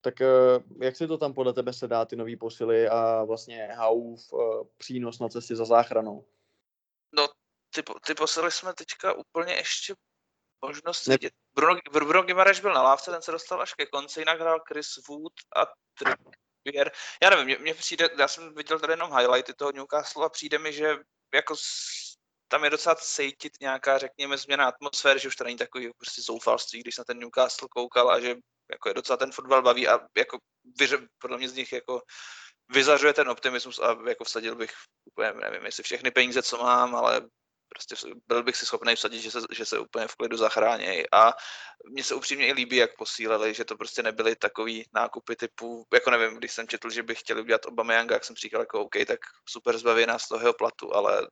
[0.00, 3.68] tak uh, jak se to tam podle tebe se dá ty nový posily a vlastně
[3.72, 6.24] Hauf uh, přínos na cestě za záchranou?
[7.74, 9.94] Ty, ty posily jsme teďka úplně ještě
[10.64, 11.32] možnost Ne- vidět.
[11.54, 14.88] Bruno, Bruno Gimareš byl na lávce, ten se dostal až ke konci, jinak hrál Chris
[15.08, 15.66] Wood a
[15.98, 16.92] Trippier.
[17.22, 20.58] Já nevím, mně, mně přijde, já jsem viděl tady jenom highlighty toho Newcastle a přijde
[20.58, 20.96] mi, že
[21.34, 21.54] jako
[22.48, 26.80] tam je docela cítit nějaká, řekněme, změna atmosféry, že už to není takový prostě zoufalství,
[26.80, 28.36] když na ten Newcastle koukal a že
[28.70, 30.38] jako je docela ten fotbal baví a jako
[30.78, 32.02] vyře, podle mě z nich jako
[32.68, 34.72] vyzařuje ten optimismus a jako vsadil bych
[35.04, 37.28] úplně, nevím, jestli všechny peníze, co mám, ale
[37.72, 41.04] prostě byl bych si schopný vsadit, že se, že se úplně v klidu zachránějí.
[41.12, 41.32] A
[41.90, 46.10] mně se upřímně i líbí, jak posílili, že to prostě nebyly takový nákupy typu, jako
[46.10, 49.18] nevím, když jsem četl, že by chtěli udělat Obama jak jsem říkal, jako OK, tak
[49.48, 51.28] super zbaví nás toho jeho platu, ale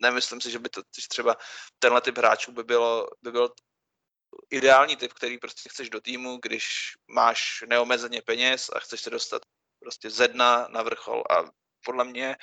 [0.00, 1.36] nemyslím si, že by to že třeba
[1.78, 3.48] tenhle typ hráčů by bylo, by byl
[4.50, 6.66] ideální typ, který prostě chceš do týmu, když
[7.08, 9.42] máš neomezeně peněz a chceš se dostat
[9.80, 11.44] prostě ze dna na vrchol a
[11.84, 12.36] podle mě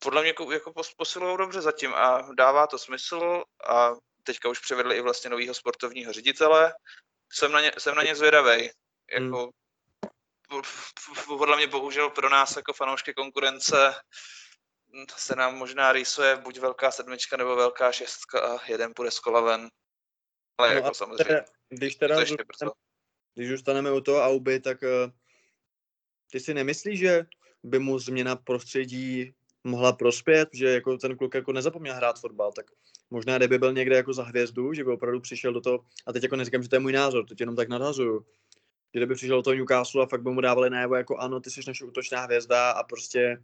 [0.00, 3.90] podle mě jako, jako pos- posilují dobře zatím a dává to smysl a
[4.22, 6.74] teďka už převedli i vlastně novýho sportovního ředitele.
[7.32, 8.72] Jsem na ně, jsem na ně zvědavej.
[9.12, 9.50] Jako,
[10.48, 13.94] po- podle mě bohužel pro nás jako fanoušky konkurence
[15.16, 19.40] se nám možná rýsuje buď velká sedmička nebo velká šestka a jeden půjde z kola
[19.40, 19.68] ven.
[20.58, 22.72] Ale No jako samozřejmě, Teda, když teda zůstaneme- brzo.
[23.34, 24.88] když zůstaneme u toho Auby, tak uh,
[26.30, 27.26] ty si nemyslíš, že
[27.62, 29.34] by mu změna prostředí
[29.66, 32.66] mohla prospět, že jako ten kluk jako nezapomněl hrát fotbal, tak
[33.10, 36.22] možná kdyby byl někde jako za hvězdu, že by opravdu přišel do toho, a teď
[36.22, 38.24] jako neříkám, že to je můj názor, teď jenom tak nadhazuju,
[38.94, 41.50] že kdyby přišel do toho Newcastle a fakt by mu dávali najevo jako ano, ty
[41.50, 43.42] jsi naše útočná hvězda a prostě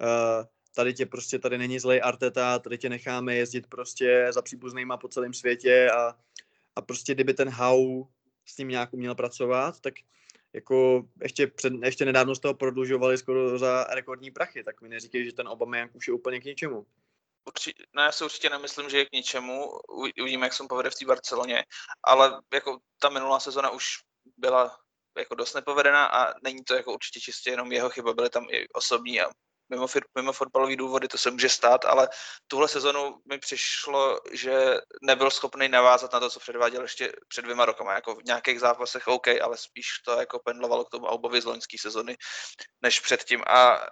[0.00, 4.96] uh, tady tě prostě, tady není zlej Arteta, tady tě necháme jezdit prostě za příbuznýma
[4.96, 6.16] po celém světě a,
[6.76, 8.04] a prostě kdyby ten Hau
[8.46, 9.94] s tím nějak uměl pracovat, tak
[10.54, 15.24] jako ještě, před, ještě nedávno z toho prodlužovali skoro za rekordní prachy, tak mi neříkej,
[15.24, 16.86] že ten Obama už je úplně k ničemu.
[17.44, 19.70] Určitě, no já si určitě nemyslím, že je k ničemu.
[20.20, 21.64] Uvidíme, jak se mu povede v té Barceloně.
[22.02, 23.86] Ale jako ta minulá sezona už
[24.36, 24.78] byla
[25.18, 28.68] jako dost nepovedená a není to jako určitě čistě jenom jeho chyba, byly tam i
[28.68, 29.30] osobní a
[29.68, 32.08] mimo, mimo fotbalové důvody, to se může stát, ale
[32.48, 37.64] tuhle sezonu mi přišlo, že nebyl schopný navázat na to, co předváděl ještě před dvěma
[37.64, 37.94] rokama.
[37.94, 41.76] Jako v nějakých zápasech OK, ale spíš to jako pendlovalo k tomu Aubovi z loňské
[41.80, 42.16] sezony,
[42.82, 43.42] než předtím.
[43.46, 43.86] A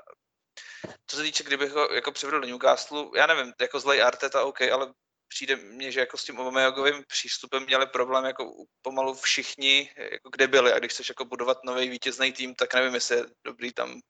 [1.06, 4.62] co se týče, kdybych ho jako přivedl do Newcastle, já nevím, jako zlej Arteta, OK,
[4.62, 4.92] ale
[5.28, 10.48] přijde mně, že jako s tím Aubameyangovým přístupem měli problém jako pomalu všichni, jako kde
[10.48, 14.00] byli a když chceš jako budovat nový vítězný tým, tak nevím, jestli je dobrý tam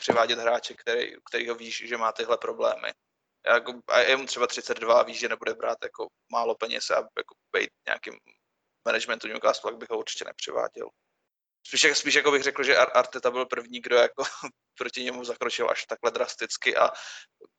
[0.00, 2.88] přivádět hráče, který, který ho víš, že má tyhle problémy.
[3.46, 6.94] Jako, a je mu třeba 32 a víš, že nebude brát jako málo peněz a
[6.94, 8.14] jako být nějakým
[8.84, 10.88] managementu Newcastle, tak bych ho určitě nepřiváděl.
[11.66, 14.24] Spíš, spíš jako bych řekl, že Ar- Arteta byl první, kdo jako
[14.78, 16.90] proti němu zakročil až takhle drasticky a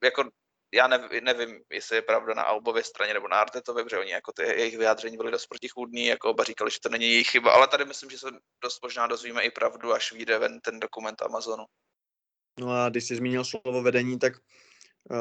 [0.04, 0.30] jako
[0.74, 4.32] já nev, nevím, jestli je pravda na Albově straně nebo na Artetově, protože oni jako
[4.32, 7.68] ty jejich vyjádření byly dost protichůdný, jako oba říkali, že to není jejich chyba, ale
[7.68, 8.28] tady myslím, že se
[8.64, 11.66] dost možná dozvíme i pravdu, až vyjde ven ten dokument Amazonu.
[12.60, 14.34] No a když jsi zmínil slovo vedení, tak
[15.10, 15.18] uh,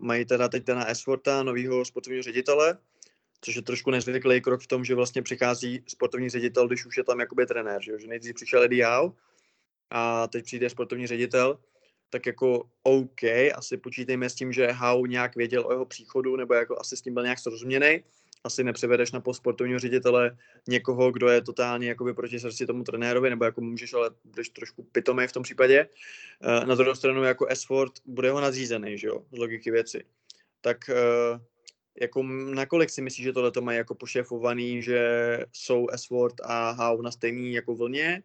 [0.00, 2.78] mají teda teď na Esforta, novýho sportovního ředitele,
[3.40, 7.04] což je trošku nezvyklý krok v tom, že vlastně přichází sportovní ředitel, když už je
[7.04, 7.98] tam jakoby trenér, že, jo?
[7.98, 9.16] že nejdřív přišel Eddie Howe
[9.90, 11.58] a teď přijde sportovní ředitel,
[12.10, 13.22] tak jako OK,
[13.54, 17.02] asi počítejme s tím, že Howe nějak věděl o jeho příchodu, nebo jako asi s
[17.02, 18.04] tím byl nějak srozuměný.
[18.44, 20.36] Asi nepřevedeš na post sportovního ředitele
[20.68, 24.82] někoho, kdo je totálně jakoby proti srdci tomu trenérovi, nebo jako můžeš, ale budeš trošku
[24.82, 25.88] pitomý v tom případě.
[26.42, 30.04] Eh, Na druhou stranu jako Esford bude ho nadřízený, že jo, z logiky věci.
[30.60, 31.40] Tak eh,
[32.00, 35.00] jako nakolik si myslíš, že tohle to mají jako pošefovaný, že
[35.52, 38.22] jsou Esford a Howe na stejný jako vlně?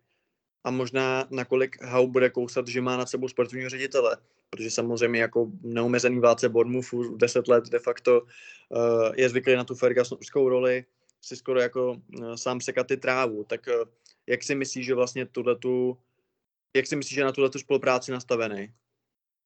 [0.64, 4.18] A možná nakolik Howe bude kousat, že má nad sebou sportovního ředitele?
[4.50, 8.28] Protože samozřejmě jako neomezený vládce Bournemouthu 10 let de facto uh,
[9.16, 10.86] je zvyklý na tu Fergusonovskou roli,
[11.22, 13.44] si skoro jako uh, sám sekat ty trávu.
[13.44, 13.90] Tak uh,
[14.28, 15.98] jak si myslíš, že vlastně tuhletu,
[16.76, 18.74] jak si myslíš, že na tuhle spolupráci nastavený?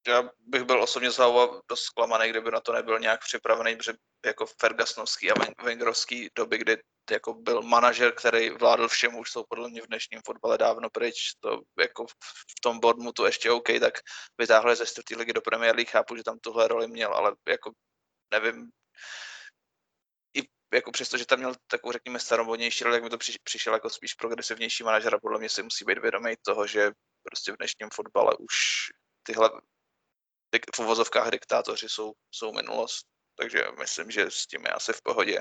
[0.07, 3.93] Já bych byl osobně z Hauva dost zklamaný, kdyby na to nebyl nějak připravený, protože
[4.27, 6.77] jako Fergusonovský a Wen- Wengerovský doby, kdy
[7.11, 11.15] jako byl manažer, který vládl všemu, už jsou podle mě v dnešním fotbale dávno pryč.
[11.39, 12.13] To jako v-
[12.61, 13.93] tom Bournemouthu ještě OK, tak
[14.37, 17.71] vytáhli ze čtvrtý ligy do Premier League, chápu, že tam tuhle roli měl, ale jako
[18.33, 18.69] nevím,
[20.37, 20.41] i
[20.73, 23.89] jako přesto, že tam měl takovou, řekněme, staromodnější roli, tak mi to při, přišel jako
[23.89, 26.91] spíš progresivnější manažer a podle mě si musí být vědomý toho, že
[27.23, 28.53] prostě v dnešním fotbale už
[29.23, 29.51] tyhle
[30.75, 33.16] v uvozovkách diktátoři jsou, jsou minulost.
[33.37, 35.39] Takže myslím, že s tím je asi v pohodě.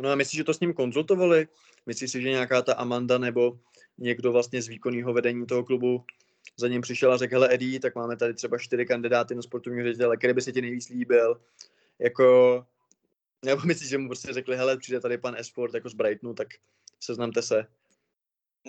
[0.00, 1.48] No a myslíš, že to s ním konzultovali?
[1.86, 3.58] Myslíš si, že nějaká ta Amanda nebo
[3.98, 6.04] někdo vlastně z výkonného vedení toho klubu
[6.56, 9.86] za ním přišel a řekl, hele Eddie, tak máme tady třeba čtyři kandidáty na sportovního
[9.86, 11.40] ředitele, který by se ti nejvíc líbil?
[11.98, 12.66] Jako,
[13.44, 16.48] nebo myslíš, že mu prostě řekli, hele, přijde tady pan Esport jako z Brightonu, tak
[17.00, 17.66] seznamte se.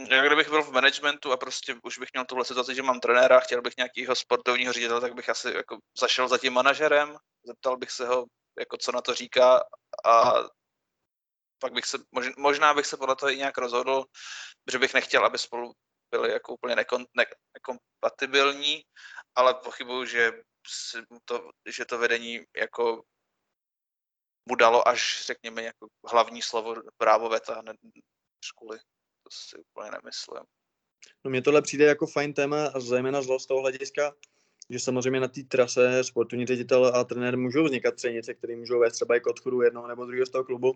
[0.10, 3.39] Já kdybych byl v managementu a prostě už bych měl tuhle situaci, že mám trenéra,
[3.39, 7.91] chtěl bych nějakého sportovního ředitele, tak bych asi jako zašel za tím manažerem, zeptal bych
[7.91, 8.25] se ho,
[8.60, 9.63] jako co na to říká
[10.06, 10.34] a
[11.60, 14.06] pak bych se, mož- možná bych se podle toho i nějak rozhodl,
[14.71, 15.73] že bych nechtěl, aby spolu
[16.12, 18.84] byli jako úplně nekon, ne, nekompatibilní,
[19.36, 20.32] ale pochybuju, že,
[21.25, 23.04] to, že to vedení jako
[24.49, 27.78] mu dalo až, řekněme, jako hlavní slovo právo veta hned
[28.45, 28.78] školy.
[29.23, 30.43] To si úplně nemyslím.
[31.23, 34.13] No mně tohle přijde jako fajn téma zejména z toho hlediska,
[34.70, 38.94] že samozřejmě na té trase sportovní ředitel a trenér můžou vznikat třenice, které můžou vést
[38.94, 40.76] třeba i k odchodu jednoho nebo druhého z toho klubu.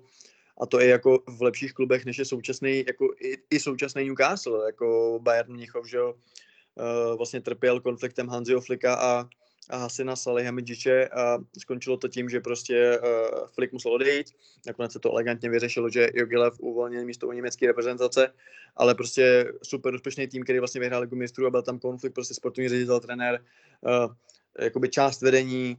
[0.62, 4.66] A to je jako v lepších klubech, než je současný, jako i, i současný Newcastle,
[4.66, 9.30] jako Bayern Mnichov, že jo, uh, vlastně trpěl konfliktem Hanziho Flika a,
[9.70, 14.28] a Hasina Salihamidziče a skončilo to tím, že prostě uh, Flick musel odejít.
[14.68, 18.34] Nakonec se to elegantně vyřešilo, že Jogilev uvolnil místo u německé reprezentace,
[18.76, 22.34] ale prostě super úspěšný tým, který vlastně vyhrál ligu mistrů a byl tam konflikt, prostě
[22.34, 23.46] sportovní ředitel, trenér,
[23.82, 24.14] uh,
[24.60, 25.78] jakoby část vedení,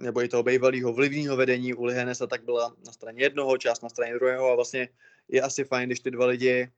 [0.00, 3.88] nebo i toho bývalého vlivného vedení u Lihenesa, tak byla na straně jednoho, část na
[3.88, 4.88] straně druhého a vlastně
[5.28, 6.70] je asi fajn, když ty dva lidi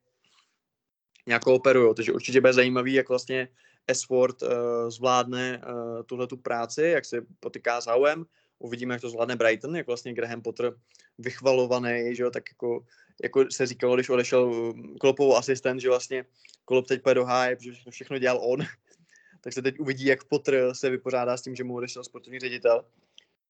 [1.26, 3.48] nějak kooperují, takže určitě bude zajímavý, jak vlastně
[3.88, 4.48] Esford uh,
[4.88, 8.26] zvládne uh, tuhle tu práci, jak se potýká s Howem,
[8.58, 10.72] uvidíme, jak to zvládne Brighton, jak vlastně Graham Potter
[11.18, 12.84] vychvalovaný, že jo, tak jako,
[13.22, 16.24] jako se říkalo, když odešel um, Klopovou asistent, že vlastně
[16.64, 18.58] Klop teď půjde do háje, protože všechno, všechno dělal on,
[19.40, 22.84] tak se teď uvidí, jak Potter se vypořádá s tím, že mu odešel sportovní ředitel.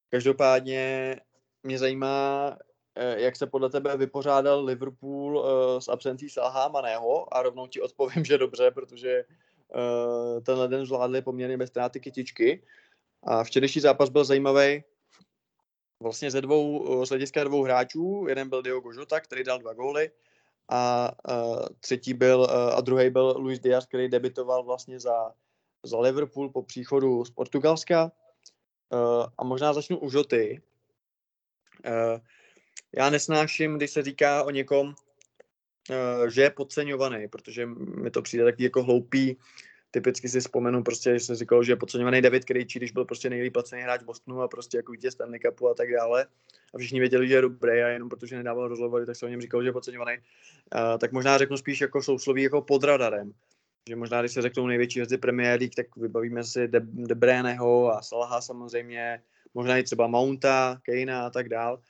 [0.09, 1.16] Každopádně
[1.62, 2.57] mě zajímá,
[2.94, 7.81] eh, jak se podle tebe vypořádal Liverpool eh, s absencí Salha Maného a rovnou ti
[7.81, 9.25] odpovím, že dobře, protože
[9.74, 12.62] eh, tenhle den zvládli poměrně bez ztráty kytičky.
[13.22, 14.85] A včerejší zápas byl zajímavý
[16.02, 18.26] vlastně ze dvou, z hlediska dvou hráčů.
[18.29, 20.11] Jeden byl Diogo Jota, který dal dva góly
[20.68, 25.33] a uh, třetí byl, a druhý byl Luis Diaz, který debitoval vlastně za,
[25.83, 28.12] za Liverpool po příchodu z Portugalska.
[29.38, 30.62] A možná začnu u Joty.
[32.96, 34.94] Já nesnáším, když se říká o někom,
[36.29, 39.37] že je podceňovaný, protože mi to přijde taky jako hloupý.
[39.90, 43.31] Typicky si vzpomenu prostě, že se říkalo, že je podceňovaný David Krejčí, když byl prostě
[43.31, 46.27] nejlíp placený hráč Bostonu a prostě jako vítěz Stanley Cupu a tak dále.
[46.75, 49.40] A všichni věděli, že je dobrý a jenom protože nedával rozhovory, tak se o něm
[49.40, 50.16] říkalo, že je podceňovaný.
[50.16, 53.33] Uh, tak možná řeknu spíš jako sousloví jako pod radarem.
[53.88, 57.92] Že možná, když se řeknou největší hvězdy Premier League, tak vybavíme si De, De Bruyneho
[57.92, 59.22] a Salaha samozřejmě,
[59.55, 61.80] možná i třeba Mounta, Kejna a tak dál.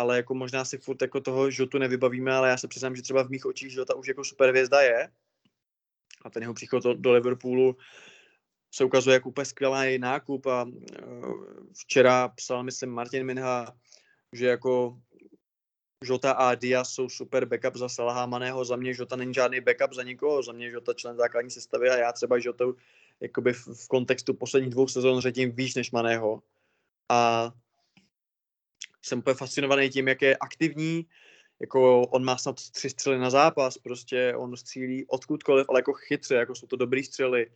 [0.00, 3.22] Ale jako možná si furt jako toho Žotu nevybavíme, ale já se přiznám, že třeba
[3.24, 5.08] v mých očích Žota už jako super hvězda je.
[6.24, 7.76] A ten jeho příchod do, Liverpoolu
[8.74, 11.44] se ukazuje jako úplně skvělý nákup a uh,
[11.74, 13.76] včera psal, myslím, Martin Minha,
[14.32, 14.98] že jako
[16.04, 19.92] Žota a Diaz jsou super backup za Salaha Maného, za mě Žota není žádný backup
[19.92, 22.74] za nikoho, za mě Žota člen základní sestavy a já třeba Žotou
[23.20, 26.42] jakoby v, v kontextu posledních dvou sezon řadím výš než Maného.
[27.08, 27.52] A
[29.02, 31.06] jsem úplně fascinovaný tím, jak je aktivní,
[31.60, 36.34] jako on má snad tři střely na zápas, prostě on střílí odkudkoliv, ale jako chytře,
[36.34, 37.46] jako jsou to dobrý střely.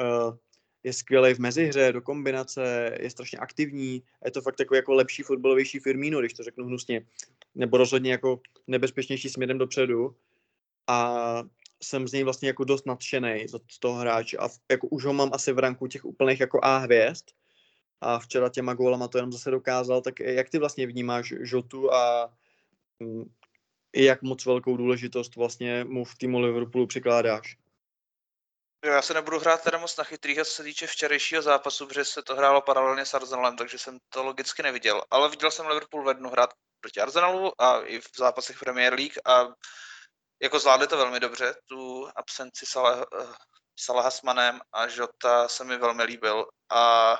[0.00, 0.36] Uh,
[0.84, 5.22] je skvělý v mezihře, do kombinace, je strašně aktivní, je to fakt takový jako lepší
[5.22, 7.06] fotbalovější Firmino, když to řeknu hnusně,
[7.54, 10.16] nebo rozhodně jako nebezpečnější směrem dopředu.
[10.86, 11.42] A
[11.82, 14.36] jsem z něj vlastně jako dost nadšený z toho hráče.
[14.36, 17.24] A jako už ho mám asi v ranku těch úplných jako A hvězd
[18.00, 22.32] a včera těma gólama to jenom zase dokázal, tak jak ty vlastně vnímáš Žotu a
[23.00, 23.34] mm,
[23.96, 27.56] jak moc velkou důležitost vlastně mu v týmu Liverpoolu přikládáš?
[28.84, 32.04] Jo, Já se nebudu hrát teda moc na chytrýho, co se týče včerejšího zápasu, protože
[32.04, 35.02] se to hrálo paralelně s Arsenalem, takže jsem to logicky neviděl.
[35.10, 39.18] Ale viděl jsem Liverpool ve dnu hrát proti Arsenalu a i v zápasech Premier League
[39.24, 39.46] a
[40.42, 43.26] jako zvládli to velmi dobře, tu absenci Salah, eh,
[43.80, 47.16] Salaha s Manem a Žota se mi velmi líbil a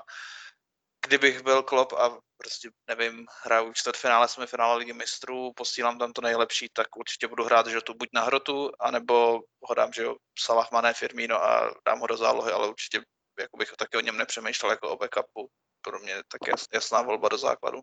[1.09, 6.69] kdybych byl Klopp a prostě nevím, hraju čtvrtfinále, semifinále ligy mistrů, posílám tam to nejlepší,
[6.73, 10.95] tak určitě budu hrát Žotu buď na hrotu, anebo ho dám, že jo, Salah, Mané,
[10.95, 13.01] Firmino a dám ho do zálohy, ale určitě
[13.41, 15.49] jako bych taky o něm nepřemýšlel jako o backupu.
[15.83, 17.81] Pro mě tak jas, jasná volba do základu.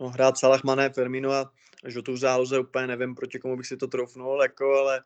[0.00, 1.50] No, hrát Salah, Mané, Firmino a
[1.84, 5.04] Žotu v záloze úplně nevím, proti komu bych si to trofnul, jako, ale,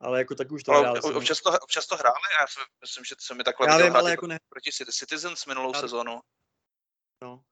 [0.00, 1.00] ale jako tak už to hráli.
[1.00, 3.78] ob- občas to, občas to hráli a já si myslím, že se mi takhle Já
[3.78, 6.20] vím, ale i jako ne- proti Citizens minulou Já- sezónu.
[7.22, 7.42] No,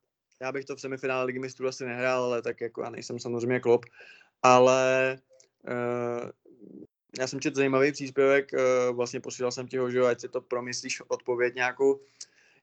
[0.41, 3.59] já bych to v semifinále ligy mistrů asi nehrál, ale tak jako já nejsem samozřejmě
[3.59, 3.85] klop.
[4.43, 5.17] Ale
[5.67, 6.29] uh,
[7.19, 10.41] já jsem četl zajímavý příspěvek, uh, vlastně posílal jsem ti ho, že ať si to
[10.41, 11.99] promyslíš odpověď nějakou.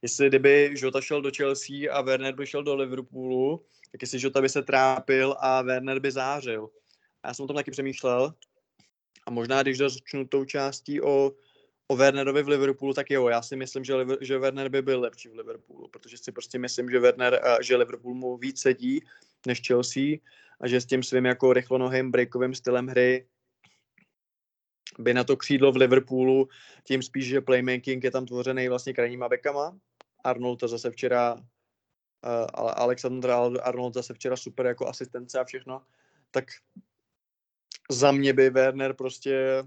[0.03, 4.41] Jestli kdyby Žota šel do Chelsea a Werner by šel do Liverpoolu, tak jestli Žota
[4.41, 6.71] by se trápil a Werner by zářil.
[7.25, 8.35] Já jsem o tom taky přemýšlel.
[9.27, 11.33] A možná, když začnu tou částí o,
[11.89, 15.29] o Wernerovi v Liverpoolu, tak jo, já si myslím, že, že Werner by byl lepší
[15.29, 19.05] v Liverpoolu, protože si prostě myslím, že Werner, a že Liverpool mu víc sedí
[19.47, 20.17] než Chelsea
[20.61, 23.27] a že s tím svým jako rychlonohým breakovým stylem hry
[24.99, 26.49] by na to křídlo v Liverpoolu,
[26.85, 29.79] tím spíš, že playmaking je tam tvořený vlastně krajníma bekama.
[30.25, 31.41] Arnold to zase včera, uh,
[32.55, 33.31] ale Alexander
[33.63, 35.83] Arnold zase včera super jako asistence a všechno,
[36.31, 36.45] tak
[37.91, 39.65] za mě by Werner prostě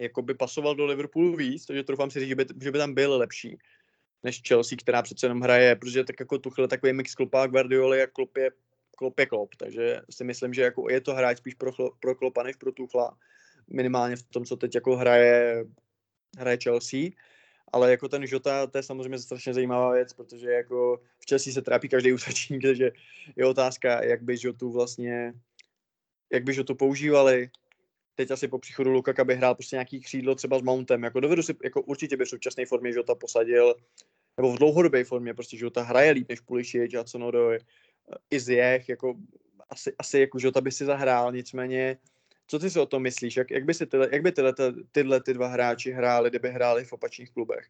[0.00, 2.94] jako by pasoval do Liverpoolu víc, takže troufám si říct, že by, že by tam
[2.94, 3.58] byl lepší
[4.22, 8.06] než Chelsea, která přece jenom hraje, protože tak jako Tuchel takový mix Klopa Guardioli a
[8.06, 8.50] Klop je,
[8.96, 12.42] Klop je Klop, takže si myslím, že jako je to hráč spíš pro, pro Klopa
[12.42, 13.16] než pro Tuchla,
[13.68, 15.64] minimálně v tom, co teď jako hraje,
[16.38, 17.00] hraje Chelsea,
[17.72, 21.62] ale jako ten Žota, to je samozřejmě strašně zajímavá věc, protože jako v Chelsea se
[21.62, 22.90] trápí každý útočník, takže
[23.36, 25.34] je otázka, jak by Žotu vlastně,
[26.32, 27.50] jak by Žotu používali,
[28.20, 31.42] teď asi po příchodu Lukaka by hrál prostě nějaký křídlo třeba s Mountem, jako dovedu
[31.42, 33.74] si, jako určitě by v současné formě Žota posadil,
[34.36, 37.58] nebo v dlouhodobé formě, prostě Žota hraje líp než Pulisic, Hudson Odoi,
[38.30, 39.14] i Ziyech, jako
[39.70, 41.98] asi, asi jako Žota by si zahrál, nicméně
[42.46, 43.36] co ty si o tom myslíš?
[43.36, 44.54] Jak, jak by, si tyhle, jak by tyhle,
[44.92, 47.66] tyhle ty dva hráči hráli, kdyby hráli v opačných klubech?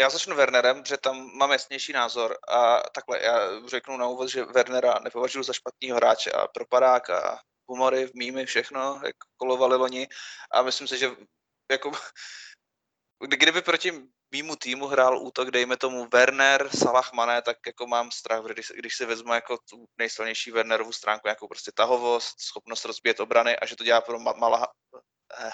[0.00, 4.44] Já začnu Wernerem, protože tam mám jasnější názor a takhle, já řeknu na úvod, že
[4.44, 7.38] Wernera nepovažuji za špatného hráče a propadák a
[7.68, 10.08] humory, mýmy, všechno, jak kolovali loni
[10.50, 11.10] a myslím si, že
[11.70, 11.92] jako
[13.24, 13.92] kdy- kdyby proti
[14.30, 18.96] mýmu týmu hrál útok, dejme tomu Werner, Salah, Mané, tak jako mám strach, když, když
[18.96, 23.76] si vezmu jako tu nejsilnější Wernerovu stránku, nějakou prostě tahovost, schopnost rozbíjet obrany a že
[23.76, 24.66] to dělá pro Ma-
[25.38, 25.50] eh,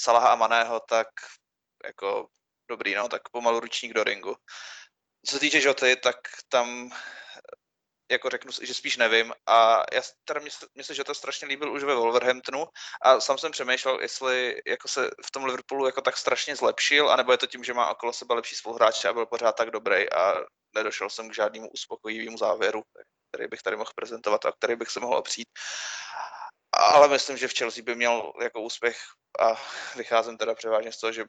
[0.00, 1.08] Salaha a Maného, tak
[1.84, 2.28] jako
[2.68, 4.36] dobrý, no, tak pomalu ručník do ringu.
[5.26, 6.16] Co se týče Žoty, tak
[6.48, 6.90] tam
[8.10, 9.32] jako řeknu, že spíš nevím.
[9.46, 12.66] A já teda mě, mě se strašně líbil už ve Wolverhamptonu
[13.02, 17.32] a sám jsem přemýšlel, jestli jako se v tom Liverpoolu jako tak strašně zlepšil, anebo
[17.32, 20.34] je to tím, že má okolo sebe lepší spoluhráče a byl pořád tak dobrý a
[20.74, 22.82] nedošel jsem k žádnému uspokojivému závěru,
[23.28, 25.48] který bych tady mohl prezentovat a který bych se mohl opřít.
[26.72, 28.98] Ale myslím, že v Chelsea by měl jako úspěch
[29.40, 29.62] a
[29.96, 31.24] vycházím teda převážně z toho, že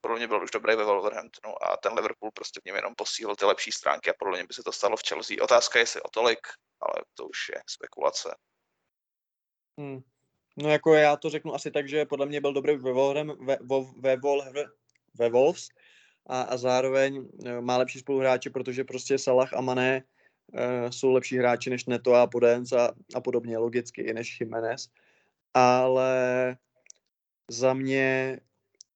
[0.00, 3.36] podle mě byl už dobrý ve Wolverhamptonu a ten Liverpool prostě v něm jenom posílil
[3.36, 5.36] ty lepší stránky a podle mě by se to stalo v Chelsea.
[5.42, 6.46] Otázka je, jestli o tolik,
[6.80, 8.36] ale to už je spekulace.
[9.80, 10.00] Hmm.
[10.56, 12.92] No jako já to řeknu asi tak, že podle mě byl dobrý ve,
[13.40, 13.58] ve,
[14.00, 14.66] ve, Wolver,
[15.14, 15.68] ve Wolves
[16.26, 20.02] a, a zároveň eh, má lepší spoluhráče, protože prostě Salah a Mané
[20.52, 24.88] uh, jsou lepší hráči než Neto a Podence a, a podobně, logicky, i než Jiménez.
[25.54, 26.56] Ale
[27.50, 28.40] za mě,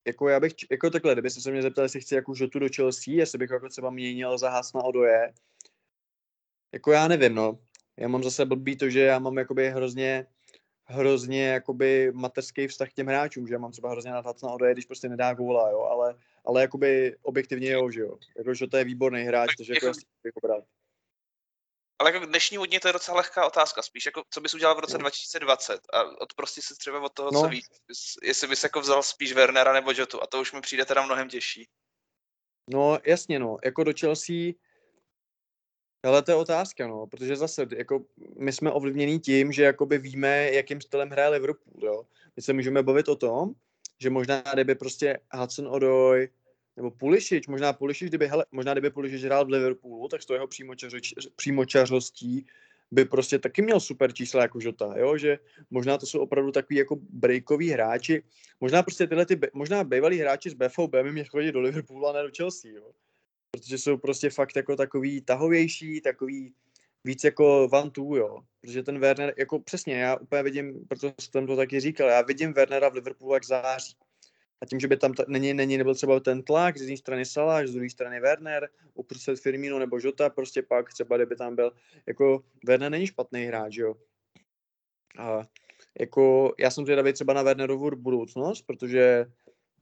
[0.06, 3.14] jako já bych, jako takhle, kdyby se mě zeptal, jestli chci jako žotu do Chelsea,
[3.14, 5.32] jestli bych jako třeba měnil za Hasna Odoje,
[6.72, 7.58] jako já nevím, no.
[7.96, 10.26] Já mám zase blbý to, že já mám jakoby hrozně
[10.84, 14.72] hrozně jakoby mateřský vztah k těm hráčům, že já mám třeba hrozně nad na odoje,
[14.72, 18.18] když prostě nedá góla, jo, ale, ale jakoby objektivně jo, že jo.
[18.38, 20.62] Jako, že to je výborný hráč, takže jako Jako- jasně bych ho bral.
[22.00, 24.74] Ale jako k dnešnímu dni to je docela lehká otázka, spíš jako co bys udělal
[24.74, 24.98] v roce No.
[24.98, 27.40] 2020 a od prostě si třeba od toho, No.
[27.42, 27.64] co víš,
[28.22, 31.28] jestli bys jako vzal spíš Wernera nebo Jotu a to už mi přijde teda mnohem
[31.28, 31.68] těžší.
[32.70, 34.52] No jasně, no, jako do Chelsea,
[36.04, 38.04] ale to je otázka, no, protože zase, jako
[38.38, 42.06] my jsme ovlivnění tím, že jakoby víme, jakým stylem hraje Liverpool, jo.
[42.36, 43.50] My se můžeme bavit o tom,
[43.98, 46.28] že možná kdyby prostě Hudson Odoi
[46.76, 50.34] nebo Pulisic, možná Pulisic, kdyby, hele, možná kdyby Pulisic hrál v Liverpoolu, tak s tou
[50.34, 50.48] jeho
[51.36, 52.46] přímočařostí
[52.90, 55.38] by prostě taky měl super čísla jako Žota, jo, že
[55.70, 58.22] možná to jsou opravdu takový jako breakoví hráči,
[58.60, 62.12] možná prostě tyhle ty, možná bývalí hráči z BVB by měli chodit do Liverpoolu a
[62.12, 62.90] ne do Chelsea, jo.
[63.50, 66.54] Protože jsou prostě fakt jako takový tahovější, takový
[67.04, 68.38] víc jako Van Tu, jo.
[68.60, 72.52] Protože ten Werner, jako přesně, já úplně vidím, protože jsem to taky říkal, já vidím
[72.52, 73.94] Wernera v Liverpoolu jak září.
[74.62, 77.24] A tím, že by tam ta, není, není nebyl třeba ten tlak, z jedné strany
[77.24, 81.72] Salah, z druhé strany Werner, uprostřed Firmino nebo Jota, prostě pak třeba, kdyby tam byl,
[82.06, 83.94] jako Werner není špatný hráč, jo.
[85.18, 85.42] A
[86.00, 89.26] jako já jsem zvědavý třeba na Wernerovu budoucnost, protože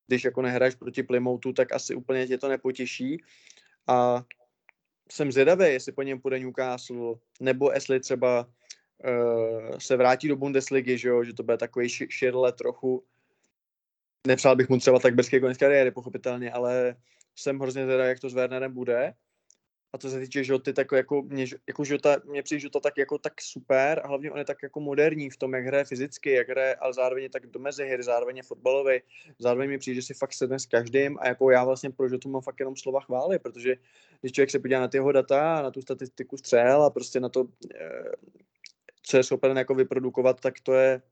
[0.06, 3.22] když jako nehraješ proti Plymouthu, tak asi úplně tě to nepotěší.
[3.86, 4.24] A
[5.12, 8.48] jsem zvědavý, jestli po něm půjde Newcastle, nebo jestli třeba
[9.04, 11.24] uh, se vrátí do Bundesligy, že, jo?
[11.24, 13.04] že to bude takový ši- širle trochu.
[14.26, 16.96] Nepřál bych mu třeba tak brzký konec kariéry, pochopitelně, ale
[17.36, 19.14] jsem hrozně zvědavý, jak to s Wernerem bude.
[19.92, 23.18] A co se týče Žoty, tak jako mě, jako Žota, mě přijde Žota tak jako
[23.18, 26.48] tak super a hlavně on je tak jako moderní v tom, jak hraje fyzicky, jak
[26.48, 29.00] hraje, ale zároveň je tak do mezihy, zároveň je fotbalový,
[29.38, 32.28] zároveň mi přijde, že si fakt sedne s každým a jako já vlastně pro Žotu
[32.28, 33.76] mám fakt jenom slova chvály, protože
[34.20, 37.28] když člověk se podívá na ty jeho data, na tu statistiku střel a prostě na
[37.28, 38.12] to, eh,
[39.02, 41.02] co je schopen jako vyprodukovat, tak to je,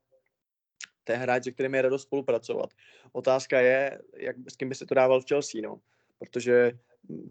[1.07, 2.69] to je hráč, se kterým je radost spolupracovat.
[3.11, 5.79] Otázka je, jak, s kým by se to dával v Chelsea, no.
[6.19, 6.71] Protože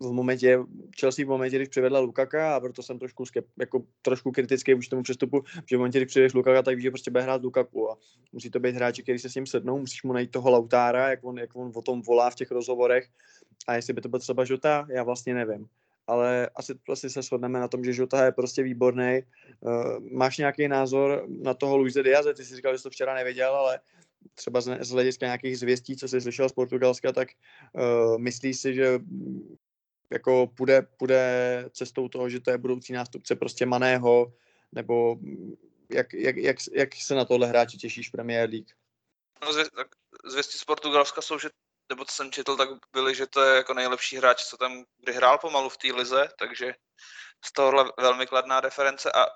[0.01, 0.59] v momentě,
[1.01, 4.91] Chelsea v momentě, když přivedla Lukaka, a proto jsem trošku, skep, jako, trošku kritický vůči
[4.91, 7.91] tomu přestupu, že v momentě, když přivedeš Lukaka, tak víš, že prostě bude hrát Lukaku
[7.91, 7.99] a
[8.33, 11.25] musí to být hráči, který se s ním sednou, musíš mu najít toho Lautára, jak
[11.25, 13.09] on, jak on o tom volá v těch rozhovorech
[13.67, 15.69] a jestli by to byl třeba Žota, já vlastně nevím.
[16.07, 19.23] Ale asi, asi se shodneme na tom, že Žota je prostě výborný.
[19.61, 22.35] Uh, máš nějaký názor na toho Luise Diaze?
[22.35, 23.81] Ty jsi říkal, že jsi to včera nevěděl, ale
[24.35, 27.29] třeba z, hlediska nějakých zvěstí, co jsi slyšel z Portugalska, tak
[27.73, 28.99] uh, myslíš si, že
[30.13, 34.33] jako půjde, půjde cestou toho, že to je budoucí nástupce prostě Maného,
[34.73, 35.17] nebo
[35.91, 38.71] jak, jak, jak, jak se na tohle hráči těšíš v Premier League?
[39.43, 39.89] No, zvě- tak
[40.25, 41.49] zvěsti z Portugalska jsou, že,
[41.89, 45.13] nebo co jsem četl, tak byly, že to je jako nejlepší hráč, co tam kdy
[45.13, 46.75] hrál pomalu v té lize, takže
[47.45, 49.27] z tohohle velmi kladná reference a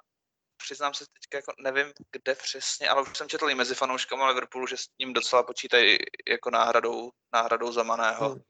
[0.57, 4.66] přiznám se teďka, jako nevím, kde přesně, ale už jsem četl i mezi fanouškama Liverpoolu,
[4.66, 5.98] že s ním docela počítají
[6.28, 8.28] jako náhradou, náhradou za Maného.
[8.28, 8.40] Hmm.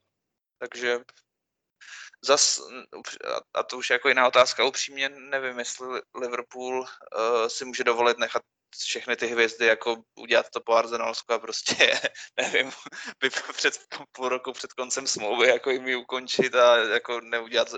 [0.59, 0.99] Takže
[2.25, 2.59] zas,
[3.35, 7.83] a- a to už je jako jiná otázka, upřímně nevím, jestli Liverpool uh, si může
[7.83, 8.43] dovolit nechat
[8.75, 11.75] všechny ty hvězdy jako udělat to po Arsenalsku a prostě,
[12.37, 12.71] nevím,
[13.21, 13.73] by před
[14.11, 17.69] půl roku před koncem smlouvy jako jim ji ukončit a jako neudělat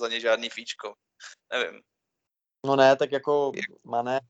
[0.00, 0.94] za, ně žádný fíčko.
[1.52, 1.80] Nevím.
[2.66, 3.52] No ne, tak jako
[3.84, 4.20] Mané,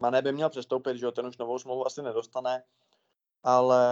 [0.00, 2.62] Mané by měl přestoupit, že jo, ten už novou smlouvu asi nedostane,
[3.42, 3.84] ale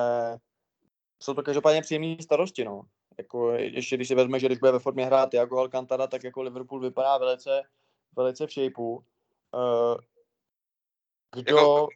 [1.23, 2.83] jsou to každopádně příjemné starosti, no.
[3.19, 6.43] Jako ještě když si vezme, že když bude ve formě hrát Thiago Alcantara, tak jako
[6.43, 7.63] Liverpool vypadá velice,
[8.17, 9.05] velice v shapeu.
[9.55, 9.99] Uh,
[11.35, 11.89] kdo, Jako-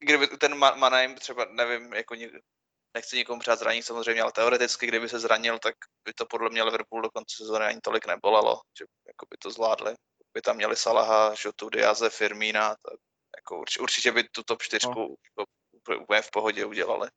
[0.00, 2.14] Kdyby ten Ma- Manaim třeba, nevím, jako
[2.94, 5.74] nechci nikomu přát zranění samozřejmě, ale teoreticky, kdyby se zranil, tak
[6.04, 9.50] by to podle mě Liverpool do konce sezóny ani tolik nebolelo, že jako by to
[9.50, 9.94] zvládli.
[10.34, 12.98] By tam měli Salaha, Žotu, Diaze, Firmína, tak
[13.36, 15.08] jako urč, určitě by tu top 4 No.
[16.02, 17.08] úplně v pohodě udělali.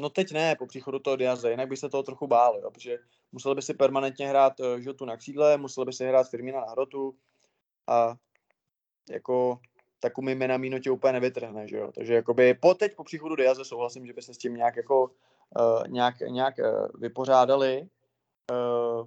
[0.00, 2.98] no teď ne, po příchodu toho Diaze, jinak by se toho trochu bál, jo, protože
[3.32, 6.70] musel by si permanentně hrát uh, Žotu na křídle, musel by si hrát Firmina na
[6.70, 7.18] hrotu
[7.86, 8.14] a
[9.10, 9.60] jako
[10.00, 11.92] takovými jménami tě úplně nevytrhne, že jo.
[11.94, 15.04] Takže jakoby po teď po příchodu Diaze souhlasím, že by se s tím nějak jako
[15.04, 17.88] uh, nějak, nějak uh, vypořádali.
[18.50, 19.06] Uh,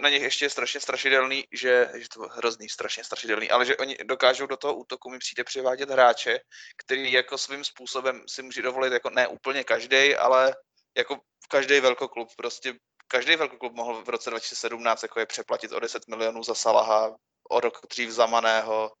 [0.00, 3.96] na nich ještě je strašně strašidelný, že, že to hrozný, strašně strašidelný, ale že oni
[4.04, 6.40] dokážou do toho útoku mi přijde přivádět hráče,
[6.76, 10.56] který jako svým způsobem si může dovolit, jako ne úplně každý, ale
[10.96, 12.74] jako každý velkoklub, prostě
[13.08, 17.16] každý velkoklub mohl v roce 2017 jako je přeplatit o 10 milionů za Salaha,
[17.50, 18.92] o rok dřív za Maného,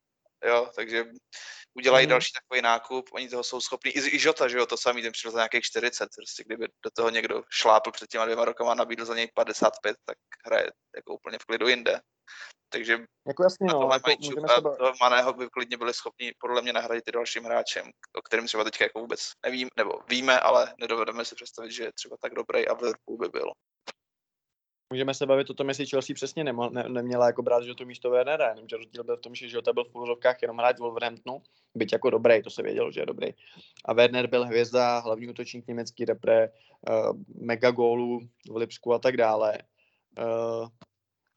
[0.44, 1.04] jo, takže
[1.74, 2.10] udělají Mhm.
[2.10, 5.12] další takový nákup, oni toho jsou schopní, i, i Žota, že jo, to samý, ten
[5.12, 8.74] přišel za nějakých 40, prostě kdyby do toho někdo šlápl před těma dvěma rokama a
[8.74, 10.16] nabídl za něj 55, tak
[10.46, 12.00] hraje jako úplně v klidu jinde.
[12.68, 16.62] Takže jako jasně, na no, tohle jako a toho Maného by klidně byli schopni podle
[16.62, 20.74] mě nahradit i dalším hráčem, o kterém třeba teďka jako vůbec nevím, nebo víme, ale
[20.80, 23.52] nedovedeme si představit, že je třeba tak dobrý a v Liverpoolu by byl.
[24.90, 27.84] Můžeme se bavit o tom, jestli Chelsea přesně nemo, ne, neměla jako brát, že to
[27.84, 31.42] místo Wernera, jenomže rozdíl byl v tom, že Jota byl v půlrovkách jenom hrát Wolverhamptonu,
[31.74, 33.28] byť jako dobrý, to se vědělo, že je dobrý.
[33.84, 36.48] A Werner byl hvězda, hlavní útočník německý repre,
[36.88, 38.20] uh, mega gólů
[38.50, 39.58] v Lipsku a tak dále.
[40.18, 40.68] Uh,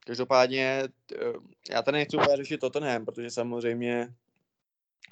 [0.05, 0.83] každopádně
[1.25, 4.13] uh, já tady nechci úplně řešit Tottenham, protože samozřejmě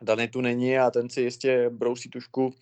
[0.02, 2.54] Dany tu není a ten si jistě brousí tušku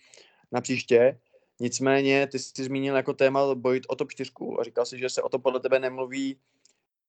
[0.52, 1.20] na příště.
[1.60, 5.22] Nicméně ty jsi zmínil jako téma bojit o top 4 a říkal si, že se
[5.22, 6.40] o to podle tebe nemluví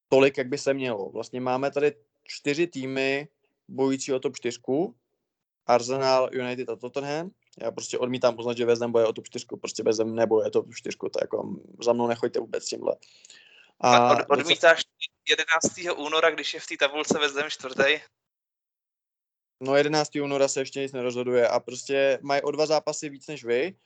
[0.09, 1.11] tolik, jak by se mělo.
[1.11, 1.93] Vlastně máme tady
[2.25, 3.29] čtyři týmy
[3.69, 4.59] bojující o top 4.
[5.67, 7.31] Arsenal, United a Tottenham.
[7.61, 10.75] Já prostě odmítám uznat, že vezem boje o top 4, prostě vezem neboje o top
[10.75, 12.97] 4, to jako za mnou nechoďte vůbec tímhle.
[13.81, 14.83] A od, odmítáš
[15.29, 15.99] 11.
[15.99, 18.01] února, když je v té tabulce vezem čtvrtý?
[19.61, 20.17] No 11.
[20.17, 23.77] února se ještě nic nerozhoduje a prostě mají o dva zápasy víc než vy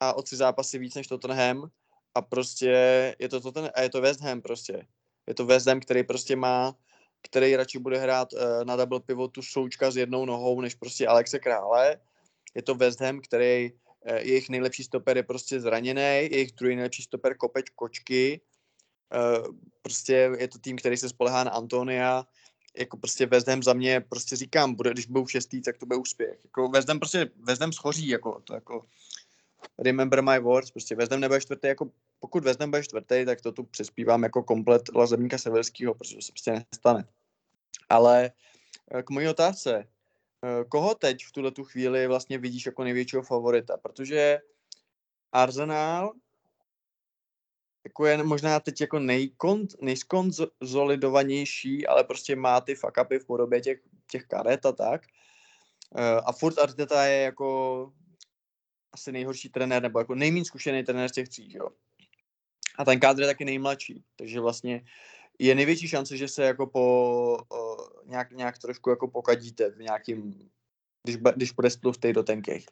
[0.00, 1.70] a o tři zápasy víc než Tottenham
[2.14, 2.70] a prostě
[3.18, 4.86] je to Tottenham a je to West Ham prostě.
[5.26, 6.76] Je to West Ham, který prostě má,
[7.22, 11.38] který radši bude hrát uh, na double pivotu součka s jednou nohou, než prostě Alexe
[11.38, 12.00] Krále.
[12.54, 17.02] Je to West Ham, který uh, jejich nejlepší stoper je prostě zraněný, jejich druhý nejlepší
[17.02, 18.40] stoper kopeč kočky.
[19.14, 22.26] Uh, prostě je to tým, který se spolehá na Antonia,
[22.78, 25.98] jako prostě West Ham za mě, prostě říkám, bude, když budou šestý, tak to bude
[25.98, 26.38] úspěch.
[26.44, 28.86] Jako West Ham prostě, West Ham schoří, jako to jako,
[29.78, 31.90] remember my words, prostě Ham nebude čtvrtý, jako
[32.20, 36.32] pokud Ham bude čtvrtý, tak to tu přespívám jako komplet Lazebníka Severského, protože to se
[36.32, 37.04] prostě nestane.
[37.88, 38.30] Ale
[38.94, 39.88] eh, k mojí otázce,
[40.44, 43.76] eh, koho teď v tuhle tu chvíli vlastně vidíš jako největšího favorita?
[43.76, 44.38] Protože
[45.32, 46.12] Arsenal
[47.84, 53.60] jako je možná teď jako nejkon, nejskonzolidovanější, ale prostě má ty fuck upy v podobě
[53.60, 53.80] těch,
[54.10, 55.02] těch karet a tak.
[55.94, 57.92] Uh, a furt Arteta je jako
[58.92, 61.68] asi nejhorší trenér, nebo jako nejméně zkušený trenér z těch tří, jo.
[62.78, 64.84] A ten kádr je taky nejmladší, takže vlastně
[65.38, 70.30] je největší šance, že se jako po uh, nějak, nějak trošku jako pokadíte v nějakým,
[71.02, 72.66] když, když bude tlustej do tenkých.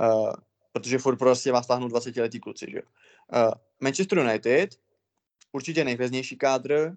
[0.00, 0.32] Uh,
[0.72, 2.82] protože furt prostě vás stáhnou 20 letý kluci, že.
[2.82, 4.70] Uh, Manchester United,
[5.52, 6.96] určitě nejhvězdnější kádr,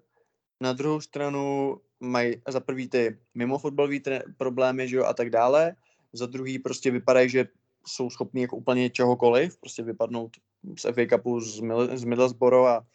[0.60, 3.98] na druhou stranu mají za prvý ty mimo fotbalové
[4.36, 5.76] problémy, že jo, a tak dále,
[6.12, 7.48] za druhý prostě vypadají, že
[7.86, 10.36] jsou schopní jako úplně čehokoliv, prostě vypadnout
[10.78, 12.86] z FA Cupu z, Mil- z Middlesbrough a,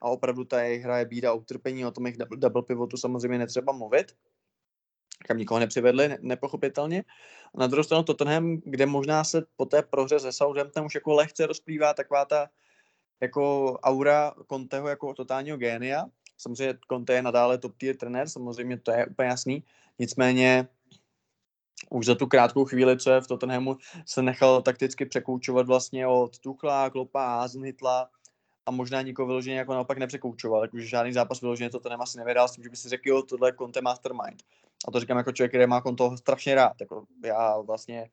[0.00, 2.96] a opravdu ta jejich hra je bída a utrpení, o tom jejich double, double pivotu
[2.96, 4.12] samozřejmě netřeba mluvit,
[5.26, 7.04] kam nikoho nepřivedli, ne, nepochopitelně.
[7.54, 11.12] A na druhou stranu Tottenham, kde možná se po té prohře se Southamptonem už jako
[11.12, 12.50] lehce rozplývá taková ta
[13.20, 16.06] jako aura Conteho jako totálního génia.
[16.38, 19.64] Samozřejmě Conte je nadále top tier trenér, samozřejmě to je úplně jasný.
[19.98, 20.68] Nicméně
[21.90, 23.76] už za tu krátkou chvíli, co je v Tottenhamu,
[24.06, 28.10] se nechal takticky překoučovat vlastně od Tuchla, Klopa, Hazenhitla
[28.66, 32.52] a možná nikoho vyloženě jako naopak nepřekoučoval, takže žádný zápas vyloženě Tottenham asi nevydal s
[32.52, 34.42] tím, že by si řekl, jo, tohle je Conte Mastermind.
[34.88, 36.80] A to říkám jako člověk, který má Conte strašně rád.
[36.80, 38.10] Jako já vlastně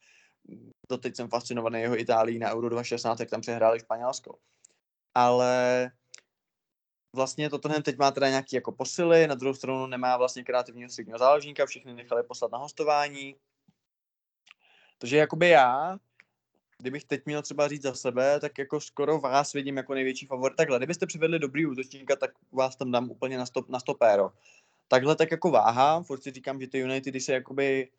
[0.89, 4.35] doteď jsem fascinovaný jeho Itálií na Euro 2016, jak tam přehráli Španělsko
[5.15, 5.91] ale
[7.15, 11.19] vlastně Tottenham teď má teda nějaký jako posily, na druhou stranu nemá vlastně kreativního středního
[11.19, 13.35] záložníka, všechny nechali poslat na hostování.
[14.97, 15.97] Takže jakoby já,
[16.77, 20.55] kdybych teď měl třeba říct za sebe, tak jako skoro vás vidím jako největší favorit.
[20.55, 24.31] Takhle, kdybyste přivedli dobrý útočníka, tak vás tam dám úplně na, stop, na stopéro.
[24.87, 27.89] Takhle tak jako váha, furt si říkám, že ty United, když se jakoby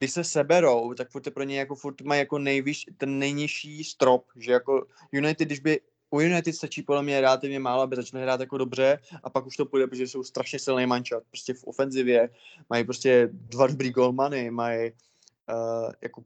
[0.00, 4.24] když se seberou, tak furt pro ně jako furt mají jako nejvyš, ten nejnižší strop,
[4.36, 5.80] že jako United, když by
[6.10, 9.56] u United stačí podle mě relativně málo, aby začali hrát jako dobře a pak už
[9.56, 11.22] to půjde, protože jsou strašně silný mančat.
[11.30, 12.28] Prostě v ofenzivě
[12.70, 16.24] mají prostě dva dobrý golmany, mají uh, jako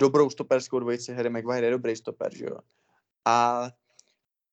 [0.00, 2.58] dobrou stoperskou dvojici, Harry Maguire je dobrý stoper, že jo.
[3.24, 3.66] A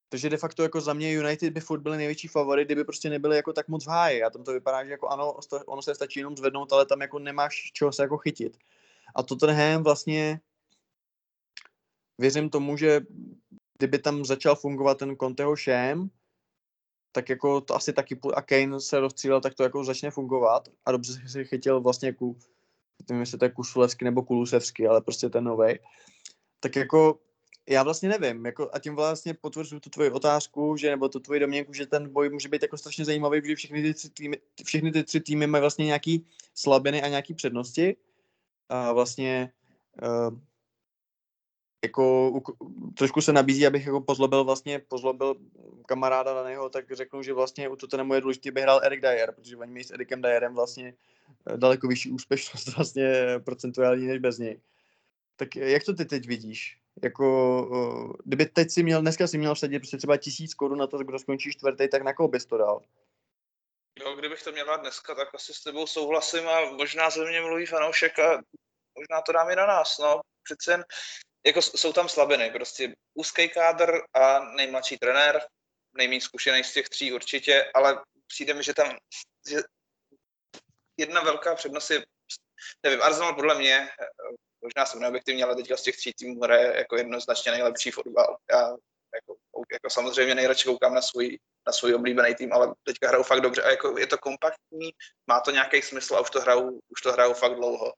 [0.09, 3.35] takže de facto jako za mě United by furt byly největší favorit, kdyby prostě nebyly
[3.35, 4.23] jako tak moc v háji.
[4.23, 7.19] A tam to vypadá, že jako ano, ono se stačí jenom zvednout, ale tam jako
[7.19, 8.57] nemáš čeho se jako chytit.
[9.15, 10.39] A Tottenham vlastně
[12.17, 13.01] věřím tomu, že
[13.77, 16.09] kdyby tam začal fungovat ten Conteho šém,
[17.11, 20.91] tak jako to asi taky, a Kane se rozstřílel, tak to jako začne fungovat a
[20.91, 22.37] dobře si chytil vlastně ku,
[23.09, 25.79] nevím, jestli to je Kusulevský nebo Kulusevský, ale prostě ten novej.
[26.59, 27.19] Tak jako
[27.69, 31.39] já vlastně nevím, jako a tím vlastně potvrzuji tu tvoji otázku, že nebo tu tvoji
[31.39, 34.91] domněnku, že ten boj může být jako strašně zajímavý, protože všechny ty tři týmy, všechny
[34.91, 36.25] ty tři týmy mají vlastně nějaký
[36.55, 37.95] slabiny a nějaký přednosti.
[38.69, 39.51] A vlastně
[40.03, 40.39] uh,
[41.83, 42.33] jako
[42.97, 45.35] trošku se nabízí, abych jako pozlobil vlastně, pozlobil
[45.85, 49.31] kamaráda na něho, tak řeknu, že vlastně u Tottenhamu je důležité, by hrál Erik Dyer,
[49.35, 50.93] protože oni mají s Erikem Dyerem vlastně
[51.49, 53.13] eh, daleko vyšší úspěšnost vlastně
[53.45, 54.61] procentuální než bez něj.
[55.35, 56.77] Tak jak to ty teď vidíš?
[57.03, 57.27] jako,
[57.71, 60.97] uh, kdyby teď si měl, dneska si měl vsadit prostě třeba tisíc korun na to,
[60.97, 62.81] kdo skončí čtvrtý, tak na koho bys to dal?
[63.99, 67.65] Jo, kdybych to měla dneska, tak asi s tebou souhlasím a možná ze mě mluví
[67.65, 68.41] fanoušek a
[68.95, 70.21] možná to dám i na nás, no.
[70.43, 70.83] Přece jen,
[71.47, 75.41] jako jsou tam slabiny, prostě úzký kádr a nejmladší trenér,
[75.93, 78.97] nejméně zkušený z těch tří určitě, ale přijde mi, že tam
[79.49, 79.57] že
[80.97, 82.05] jedna velká přednost je,
[82.83, 84.05] nevím, Arsenal podle mě, eh,
[84.61, 88.37] možná jsem neobjektivní, ale teďka z těch tří týmů hraje jako jednoznačně nejlepší fotbal.
[88.51, 88.75] Já
[89.15, 89.37] jako,
[89.71, 93.63] jako samozřejmě nejradši koukám na svůj, na svůj oblíbený tým, ale teďka hrajou fakt dobře
[93.63, 94.91] a jako je to kompaktní,
[95.27, 97.93] má to nějaký smysl a už to hrajou, už to hrajou fakt dlouho.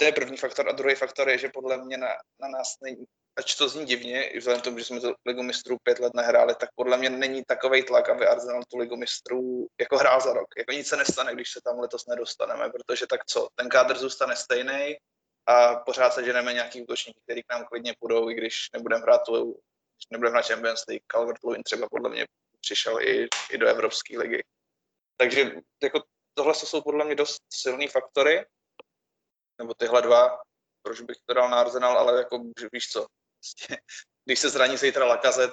[0.00, 2.08] To je první faktor a druhý faktor je, že podle mě na,
[2.40, 3.04] na nás není,
[3.36, 6.14] ač to zní divně, i vzhledem k tomu, že jsme tu ligu mistrů pět let
[6.14, 10.32] nehráli, tak podle mě není takový tlak, aby Arsenal tu ligu mistrů jako hrál za
[10.32, 10.48] rok.
[10.58, 14.36] Jako nic se nestane, když se tam letos nedostaneme, protože tak co, ten kádr zůstane
[14.36, 14.96] stejný
[15.46, 19.22] a pořád se ženeme nějaký útočníky, který k nám klidně půjdou, i když nebudeme hrát
[19.26, 19.32] tu,
[19.96, 21.04] když nebudeme hrát Champions League.
[21.06, 22.26] Calvert Lewin třeba podle mě
[22.60, 24.42] přišel i, i do Evropské ligy.
[25.16, 26.02] Takže jako
[26.34, 28.44] tohle jsou podle mě dost silný faktory,
[29.60, 30.38] nebo tyhle dva,
[30.82, 33.06] proč bych to dal na Arsenal, ale jako že víš co,
[33.40, 33.82] prostě,
[34.24, 35.50] když se zraní zítra Lakazet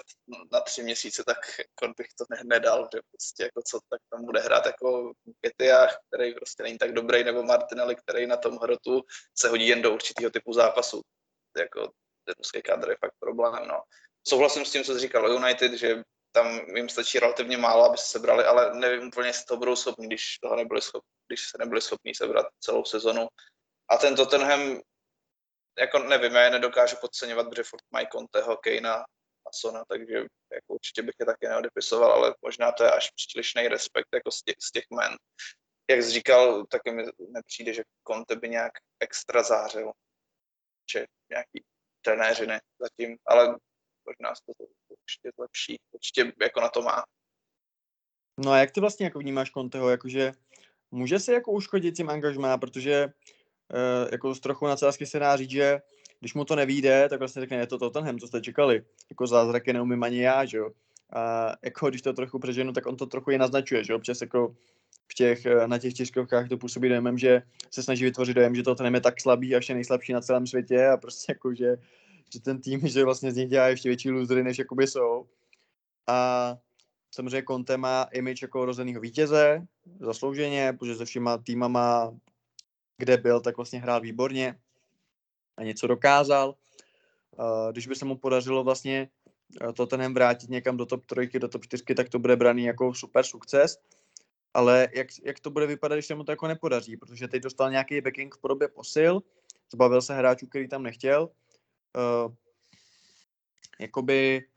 [0.52, 4.26] na tři měsíce, tak jako bych to ne, nedal, že prostě jako co, tak tam
[4.26, 9.02] bude hrát jako Ketiach, který prostě není tak dobrý, nebo Martinelli, který na tom hrotu
[9.38, 11.02] se hodí jen do určitého typu zápasu.
[11.58, 11.82] Jako
[12.26, 13.84] ten ruský kádr je fakt problém, no.
[14.28, 18.46] Souhlasím s tím, co říkal United, že tam jim stačí relativně málo, aby se sebrali,
[18.46, 22.16] ale nevím úplně, jestli to budou schopni, když toho nebyli schopni, když se nebyli schopni
[22.16, 23.28] sebrat celou sezonu.
[23.90, 24.82] A ten Tottenham,
[25.80, 28.96] jako nevím, já je nedokážu podceňovat, protože furt mají Conteho, Kejna
[29.48, 30.14] a Sona, takže
[30.54, 34.42] jako určitě bych je taky neodepisoval, ale možná to je až přílišný respekt jako z
[34.42, 35.18] těch, z těch men.
[35.90, 39.92] Jak jsi říkal, taky mi nepřijde, že Conte by nějak extra zářil,
[40.92, 41.64] že nějaký
[42.02, 43.58] trenéři ne zatím, ale
[44.06, 47.04] možná se to určitě zlepší, určitě jako na to má.
[48.40, 50.32] No a jak ty vlastně jako vnímáš Conteho, jakože
[50.92, 53.08] může se jako uškodit tím angažmá, protože
[54.12, 55.80] jako z trochu nadsázky se dá říct, že
[56.20, 58.84] když mu to nevíde, tak vlastně řekne, je to Tottenham, co jste čekali.
[59.10, 60.70] Jako zázraky neumím ani já, že jo.
[61.14, 63.96] A jako když to trochu přeženu, tak on to trochu i naznačuje, že.
[63.96, 64.56] Občas jako
[65.08, 67.42] v těch, eh, na těch čtyřkovkách to působí dojemem, že
[67.72, 70.88] se snaží vytvořit dojem, že Tottenham je tak slabý a ještě nejslabší na celém světě
[70.88, 71.78] a prostě jako, že,
[72.34, 75.26] že ten tým, že vlastně z nich dělá ještě větší losery, než jakoby jsou.
[76.08, 76.58] A
[77.12, 79.62] samozřejmě Conte má image jako rozenýho vítěze,
[80.00, 82.14] zaslouženě, protože se všema týmama,
[82.98, 84.60] kde byl, tak vlastně hrál výborně
[85.58, 86.56] a něco dokázal.
[87.40, 89.10] Uh, Když by se mu podařilo vlastně
[89.62, 92.94] uh, Tottenham vrátit někam do top trojky, do top čtyřky, tak to bude braný jako
[92.94, 93.80] super sukces.
[94.54, 96.98] Ale jak, jak to bude vypadat, když se mu to jako nepodaří?
[96.98, 99.24] Protože teď dostal nějaký backing v podobě posil,
[99.74, 101.30] zbavil se hráčů, který tam nechtěl.
[101.98, 102.34] Uh,
[103.80, 104.48] jakoby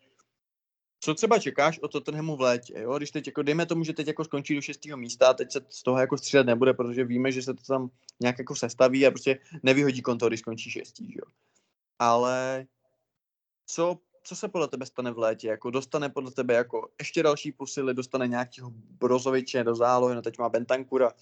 [1.00, 2.96] co třeba čekáš od Tottenhamu v létě, jo?
[2.96, 5.60] Když teď jako, dejme tomu, že teď jako skončí do šestého místa a teď se
[5.68, 7.90] z toho jako střílet nebude, protože víme, že se to tam
[8.20, 11.24] nějak jako sestaví a prostě nevyhodí konto, když skončí šestý, jo?
[11.98, 12.66] Ale
[13.66, 15.48] co, co se podle tebe stane v létě?
[15.48, 20.38] Jako dostane podle tebe jako ještě další posily, dostane nějakého Brozoviče do zálohy, no teď
[20.38, 21.12] má Bentancura,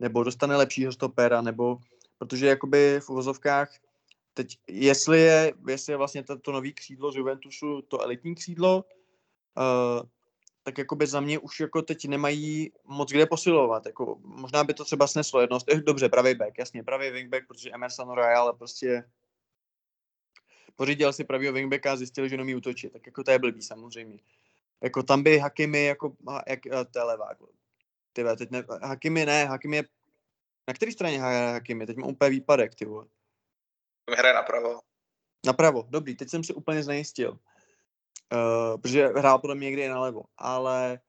[0.00, 1.78] nebo dostane lepšího stopera, nebo
[2.18, 3.78] protože jakoby v uvozovkách
[4.34, 8.84] teď, jestli je, jestli je vlastně to, to nový křídlo z Juventusu to elitní křídlo,
[9.58, 10.08] uh,
[10.62, 13.86] tak jakoby za mě už jako teď nemají moc kde posilovat.
[13.86, 15.66] Jako, možná by to třeba sneslo jednost.
[15.72, 19.04] Eh, dobře, pravý back, jasně, pravý wingback, protože Emerson Royal prostě
[20.76, 22.92] pořídil si pravýho wingbacka a zjistil, že nemí útočit.
[22.92, 24.18] Tak jako to je blbý samozřejmě.
[24.82, 27.26] Jako tam by Hakimi, jako, jak, to je levá.
[27.28, 27.48] jako,
[28.12, 29.84] Ty teď ne, Hakimi ne, Hakimi je,
[30.68, 31.86] na které straně hraje Hakimi?
[31.86, 33.06] Teď má úplně výpadek, ty vole.
[34.16, 34.80] Hraje napravo.
[35.46, 37.38] Napravo, dobrý, teď jsem si úplně znejistil.
[38.32, 41.00] Uh, protože hrál podle mě někde i nalevo, ale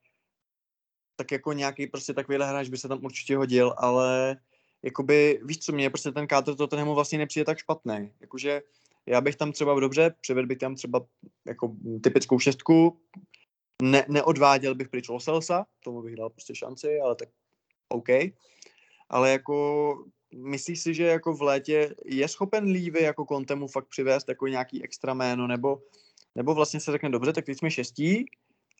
[1.15, 4.37] tak jako nějaký prostě takovýhle hráč by se tam určitě hodil, ale
[4.83, 8.13] jakoby, víš co, mě prostě ten kádr Tottenhamu vlastně nepřijde tak špatný.
[8.19, 8.61] Jakože
[9.05, 11.05] já bych tam třeba dobře, přivedl bych tam třeba
[11.47, 12.99] jako typickou šestku,
[13.81, 17.29] ne, neodváděl bych pryč Loselsa, tomu bych dal prostě šanci, ale tak
[17.89, 18.09] OK.
[19.09, 19.95] Ale jako
[20.35, 24.83] myslíš si, že jako v létě je schopen Lívy jako Kontemu fakt přivést jako nějaký
[24.83, 25.81] extra jméno, nebo,
[26.35, 28.25] nebo vlastně se řekne, dobře, tak teď jsme šestí,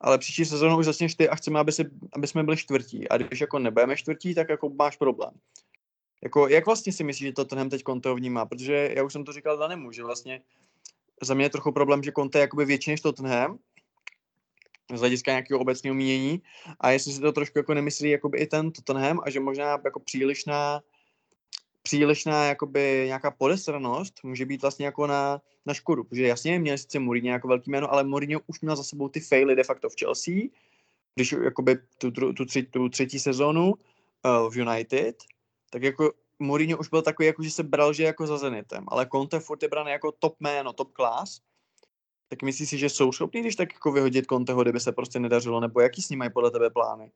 [0.02, 3.10] ale příští sezónu už začneš ty a chceme, aby, si, aby jsme byli čtvrtí.
[3.10, 5.32] A když jako nebudeme čtvrtí, tak jako máš problém.
[6.24, 8.46] Jako, jak vlastně si myslíš, že to tenhle teď Conte vnímá?
[8.46, 10.42] Protože já už jsem to říkal Danemu, že vlastně
[11.22, 13.60] za mě je trochu problém, že Conte je jakoby větší než Tottenham,
[14.96, 16.42] z hlediska nějakého obecného mínění
[16.80, 20.00] a jestli si to trošku jako nemyslí jakoby i ten Tottenham a že možná jako
[20.00, 20.82] přílišná
[21.90, 27.00] přílišná jakoby nějaká podesranost může být vlastně jako na, na škodu, protože jasně měl sice
[27.00, 29.96] Mourinho jako velký jméno, ale Mourinho už měl za sebou ty faily de facto v
[30.00, 30.34] Chelsea,
[31.16, 35.16] když jakoby tu, tu, tu, tři, tu třetí sezónu uh, v United,
[35.70, 39.10] tak jako Mourinho už byl takový, jako že se bral, že jako za Zenitem, ale
[39.12, 41.42] Conte furt je braný jako top jméno, top class,
[42.28, 45.60] tak myslíš si, že jsou schopní, když tak jako vyhodit Conteho, kdyby se prostě nedařilo,
[45.60, 47.12] nebo jaký s ním mají podle tebe plány?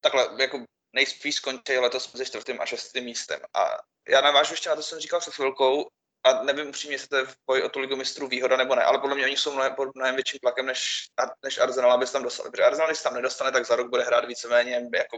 [0.00, 3.40] Takhle, jako nejspíš skončí letos mezi čtvrtým a šestým místem.
[3.54, 3.78] A
[4.08, 5.88] já navážu ještě na to, co jsem říkal před chvilkou,
[6.24, 8.82] a nevím upřímně, jestli to je v boji o tu ligu mistrů výhoda nebo ne,
[8.84, 11.06] ale podle mě oni jsou mnohem, pod mnohem větším tlakem než,
[11.44, 12.50] než Arsenal, aby se tam dostali.
[12.50, 15.16] Protože Arsenal, když se tam nedostane, tak za rok bude hrát víceméně jako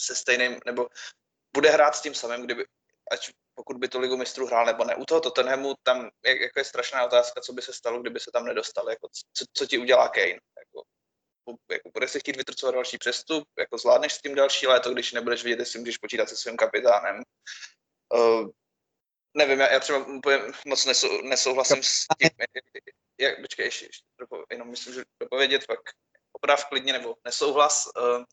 [0.00, 0.88] se stejným, nebo
[1.54, 2.64] bude hrát s tím samým, kdyby,
[3.10, 4.96] ať pokud by tu ligu mistrů hrál nebo ne.
[4.96, 8.30] U toho Tottenhamu tam jak, jako je strašná otázka, co by se stalo, kdyby se
[8.32, 8.92] tam nedostali.
[8.92, 10.38] Jako, co, co ti udělá Kane?
[10.58, 10.82] Jako,
[11.70, 15.44] jako bude si chtít vytrcovat další přestup, jako zvládneš s tím další léto, když nebudeš
[15.44, 17.22] vidět, jestli můžeš počítat se svým kapitánem.
[18.14, 18.48] Uh,
[19.36, 20.06] nevím, já, já třeba
[20.66, 22.30] moc nesou, nesouhlasím s tím,
[23.20, 24.04] jak, počkej, ještě, ještě
[24.50, 25.80] jenom myslím, že dopovědět, pak
[26.32, 27.88] oprav klidně, nebo nesouhlas.
[27.96, 28.24] Uh,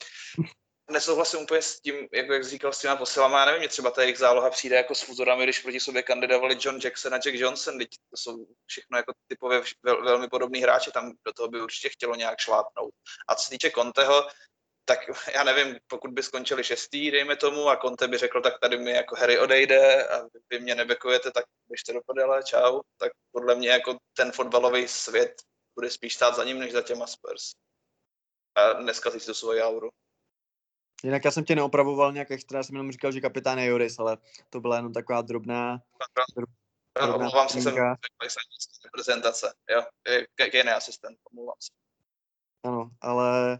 [0.92, 3.40] nesouhlasím úplně s tím, jako jak říkal, s těma posilama.
[3.40, 6.58] Já nevím, mě třeba ta jejich záloha přijde jako s fuzorami, když proti sobě kandidovali
[6.60, 7.78] John Jackson a Jack Johnson.
[7.78, 11.90] Teď to jsou všechno jako typově vel, velmi podobný hráči, tam do toho by určitě
[11.90, 12.94] chtělo nějak šlápnout.
[13.28, 14.28] A co se týče Conteho,
[14.86, 15.00] tak
[15.36, 18.92] já nevím, pokud by skončili šestý, dejme tomu, a Conte by řekl, tak tady mi
[18.92, 22.82] jako Harry odejde a vy mě nebekujete, tak běžte do podele, čau.
[22.98, 25.34] Tak podle mě jako ten fotbalový svět
[25.76, 27.52] bude spíš stát za ním, než za těma Spurs.
[28.56, 29.90] A dneska si to svoji auru.
[31.04, 34.00] Jinak já jsem tě neopravoval nějak extra, já jsem jenom říkal, že kapitán je Joris,
[34.00, 34.18] ale
[34.50, 35.82] to byla jenom taková drobná...
[36.36, 37.76] drobná omlouvám se, jsem
[38.86, 39.84] reprezentace, jo,
[40.52, 41.72] Kane asistent, omlouvám se.
[42.64, 43.60] Ano, ale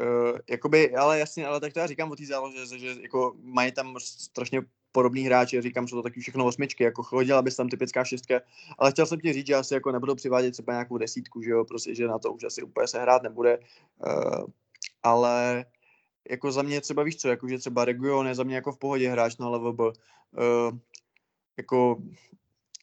[0.00, 3.34] Uh, jakoby, ale jasně, ale tak to já říkám o té zálože, že, že jako
[3.42, 4.62] mají tam strašně
[4.92, 8.40] podobný hráči, říkám, jsou to taky všechno osmičky, jako chodila bys tam typická šestka,
[8.78, 11.64] ale chtěl jsem ti říct, že asi jako nebudu přivádět třeba nějakou desítku, že jo,
[11.64, 13.58] prostě, že na to už asi úplně se hrát nebude,
[14.06, 14.44] uh,
[15.02, 15.64] ale
[16.30, 18.78] jako za mě třeba víš co, jako že třeba Region je za mě jako v
[18.78, 19.80] pohodě hráč na LVB.
[19.80, 20.78] Uh,
[21.56, 22.02] jako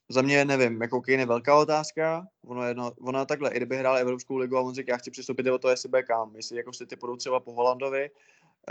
[0.09, 3.97] za mě nevím, jako Kane je velká otázka, ono, jedno, ono takhle, i kdyby hrál
[3.97, 6.71] Evropskou ligu a on řekl, já chci přistoupit o to, jestli bude kam, jestli jako
[6.87, 8.09] ty půjdou třeba po Holandovi,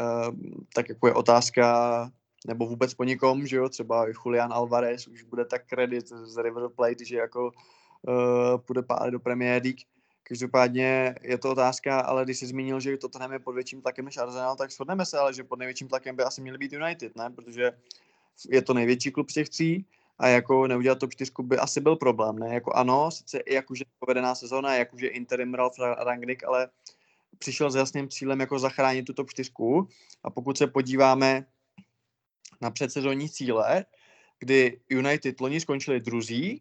[0.00, 0.34] uh,
[0.74, 2.10] tak jako je otázka,
[2.46, 6.68] nebo vůbec po nikom, že jo, třeba Julian Alvarez už bude tak kredit z River
[6.68, 7.50] Plate, že jako
[8.02, 9.80] uh, půjde pár do Premier League,
[10.28, 14.16] Každopádně je to otázka, ale když jsi zmínil, že Tottenham je pod větším tlakem než
[14.16, 17.30] Arsenal, tak shodneme se, ale že pod největším tlakem by asi měl být United, ne?
[17.30, 17.72] Protože
[18.48, 19.86] je to největší klub z těch tří
[20.18, 22.54] a jako neudělat top 4 by asi byl problém, ne?
[22.54, 26.68] Jako ano, sice i jakože povedená sezóna, jakože interim Ralf Rangnick, ale
[27.38, 29.50] přišel s jasným cílem jako zachránit tu top 4
[30.22, 31.46] a pokud se podíváme
[32.60, 33.84] na předsezónní cíle,
[34.38, 36.60] kdy United loni skončili druzí,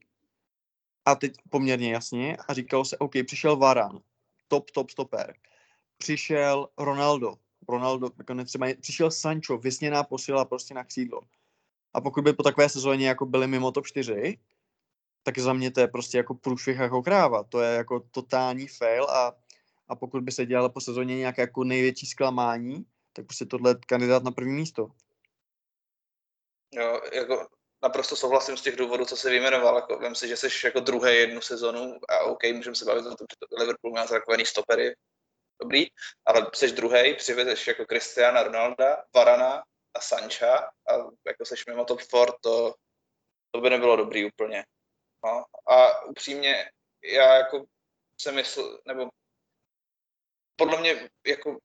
[1.08, 4.00] a teď poměrně jasně a říkalo se, OK, přišel Varan,
[4.48, 5.34] top, top stoper.
[5.98, 7.36] Přišel Ronaldo,
[7.70, 11.22] Ronaldo, jako třeba, přišel Sancho, vysněná posila prostě na křídlo.
[11.94, 14.40] A pokud by po takové sezóně jako byli mimo top 4,
[15.24, 17.44] tak za mě to je prostě jako průšvih jako kráva.
[17.44, 19.34] To je jako totální fail a,
[19.88, 23.76] a pokud by se dělalo po sezóně nějaké jako největší zklamání, tak prostě tohle je
[23.88, 24.88] kandidát na první místo.
[26.72, 29.76] Jo, jako naprosto souhlasím z těch důvodů, co se vyjmenoval.
[29.76, 33.16] Jako, vím si, že jsi jako druhé jednu sezonu a OK, můžeme se bavit o
[33.16, 34.96] tom, že Liverpool má zrakovaný stopery,
[35.62, 35.88] dobrý,
[36.26, 39.64] ale jsi druhý, přivezeš jako Cristiana Ronalda, Varana
[39.94, 40.94] a Sancha a
[41.28, 42.76] jako seš mimo top 4, to,
[43.52, 44.66] to by nebylo dobrý úplně.
[45.26, 45.46] No.
[45.68, 46.72] A upřímně,
[47.04, 47.66] já jako
[48.22, 49.10] jsem myslel, nebo
[50.56, 51.58] podle mě jako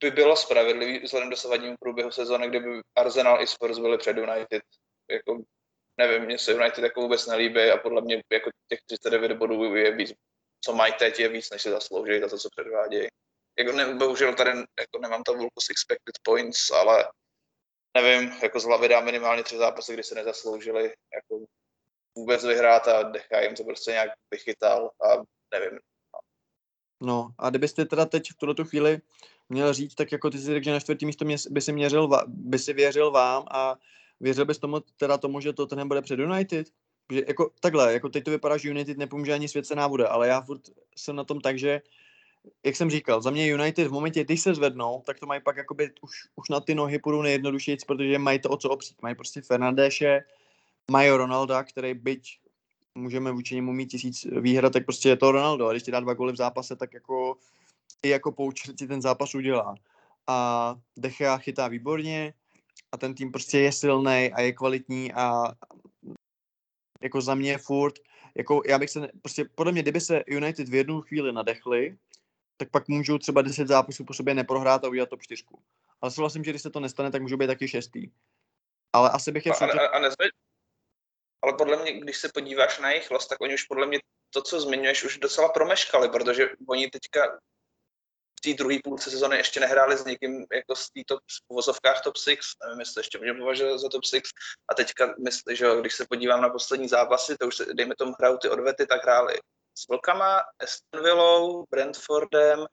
[0.00, 1.36] by bylo spravedlivý vzhledem do
[1.80, 4.62] průběhu sezóny, kdyby Arsenal i Spurs byli před United
[5.10, 5.42] jako,
[5.96, 9.96] nevím, mně se United jako vůbec nelíbí a podle mě jako těch 39 bodů je
[9.96, 10.12] víc,
[10.64, 13.08] co mají teď, je víc, než si zaslouží za to, co předvádějí.
[13.58, 17.08] Jako ne, bohužel tady jako nemám tabulku s expected points, ale
[17.96, 20.82] nevím, jako z hlavy dám minimálně tři zápasy, kdy se nezasloužili
[21.14, 21.44] jako
[22.14, 25.08] vůbec vyhrát a Decha jim to prostě nějak vychytal a
[25.52, 25.78] nevím.
[26.14, 26.20] No.
[27.00, 29.00] no a kdybyste teda teď v tuto chvíli
[29.48, 32.58] měl říct, tak jako ty si řekl, že na čtvrtý místo by si, měřil, by
[32.58, 33.76] si věřil vám a
[34.20, 36.66] Věřil bys tomu, teda tomu, že to ten bude před United?
[37.12, 40.40] Že jako takhle, jako teď to vypadá, že United nepomůže ani svěcená bude, ale já
[40.40, 40.60] furt
[40.96, 41.80] jsem na tom tak, že
[42.66, 45.56] jak jsem říkal, za mě United v momentě, když se zvednou, tak to mají pak
[45.56, 49.02] jakoby už, už na ty nohy půjdou nejjednodušeji, protože mají to o co opřít.
[49.02, 50.20] Mají prostě Fernandéše,
[50.90, 52.38] mají Ronalda, který byť
[52.94, 55.66] můžeme vůči němu mít tisíc výhrad, tak prostě je to Ronaldo.
[55.66, 57.36] A když ti dá dva góly v zápase, tak jako
[58.02, 59.74] i jako poučer ti ten zápas udělá.
[60.26, 62.34] A Dechea chytá výborně,
[62.92, 65.52] a ten tým prostě je silný a je kvalitní a
[67.00, 67.94] jako za mě furt,
[68.34, 71.98] jako já bych se, prostě podle mě, kdyby se United v jednu chvíli nadechli,
[72.56, 75.44] tak pak můžou třeba 10 zápasů po sobě neprohrát a udělat top 4.
[76.00, 78.10] Ale souhlasím, že když se to nestane, tak můžou být taky šestý.
[78.92, 80.26] Ale asi bych je A, a, a nezve...
[81.42, 83.98] Ale podle mě, když se podíváš na jejich los, tak oni už podle mě
[84.30, 87.38] to, co zmiňuješ, už docela promeškali, protože oni teďka
[88.38, 92.02] v té druhé půlce sezóny ještě nehráli s někým jako z té top, v uvozovkách
[92.02, 94.22] top 6, nevím, jestli ještě můžeme považovat za top 6,
[94.70, 98.12] a teďka myslím, že když se podívám na poslední zápasy, to už se, dejme tomu
[98.18, 99.34] hrajou ty odvety, tak hráli
[99.78, 102.66] s Vlkama, Aston Villou, Brentfordem,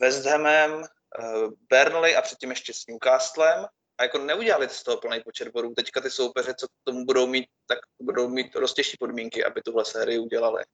[0.00, 3.66] West Hamem, eh, Burnley a předtím ještě s Newcastlem
[3.98, 5.74] a jako neudělali z toho plný počet bodů.
[5.74, 9.84] Teďka ty soupeře, co k tomu budou mít, tak budou mít roztěžší podmínky, aby tuhle
[9.84, 10.64] sérii udělali.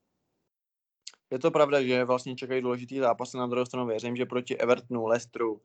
[1.31, 5.07] Je to pravda, že vlastně čekají důležitý zápasy, na druhou stranu věřím, že proti Evertonu,
[5.07, 5.61] Leicesteru,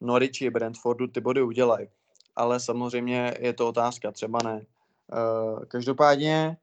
[0.00, 1.88] Norwichi, Brentfordu ty body udělají.
[2.36, 4.66] Ale samozřejmě je to otázka, třeba ne.
[5.12, 6.56] Uh, každopádně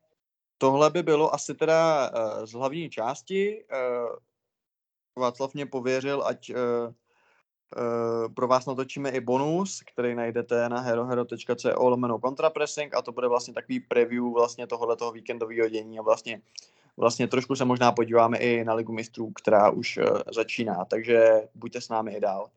[0.57, 3.65] tohle by bylo asi teda uh, z hlavní části.
[3.71, 4.15] Uh,
[5.19, 6.51] Václav mě pověřil, ať
[8.35, 13.53] pro vás natočíme i bonus, který najdete na herohero.co lomeno contrapressing a to bude vlastně
[13.53, 16.41] takový preview vlastně tohoto víkendového dění a vlastně
[16.97, 21.81] vlastně trošku se možná podíváme i na Ligu mistrů, která už uh, začíná, takže buďte
[21.81, 22.49] s námi i dál.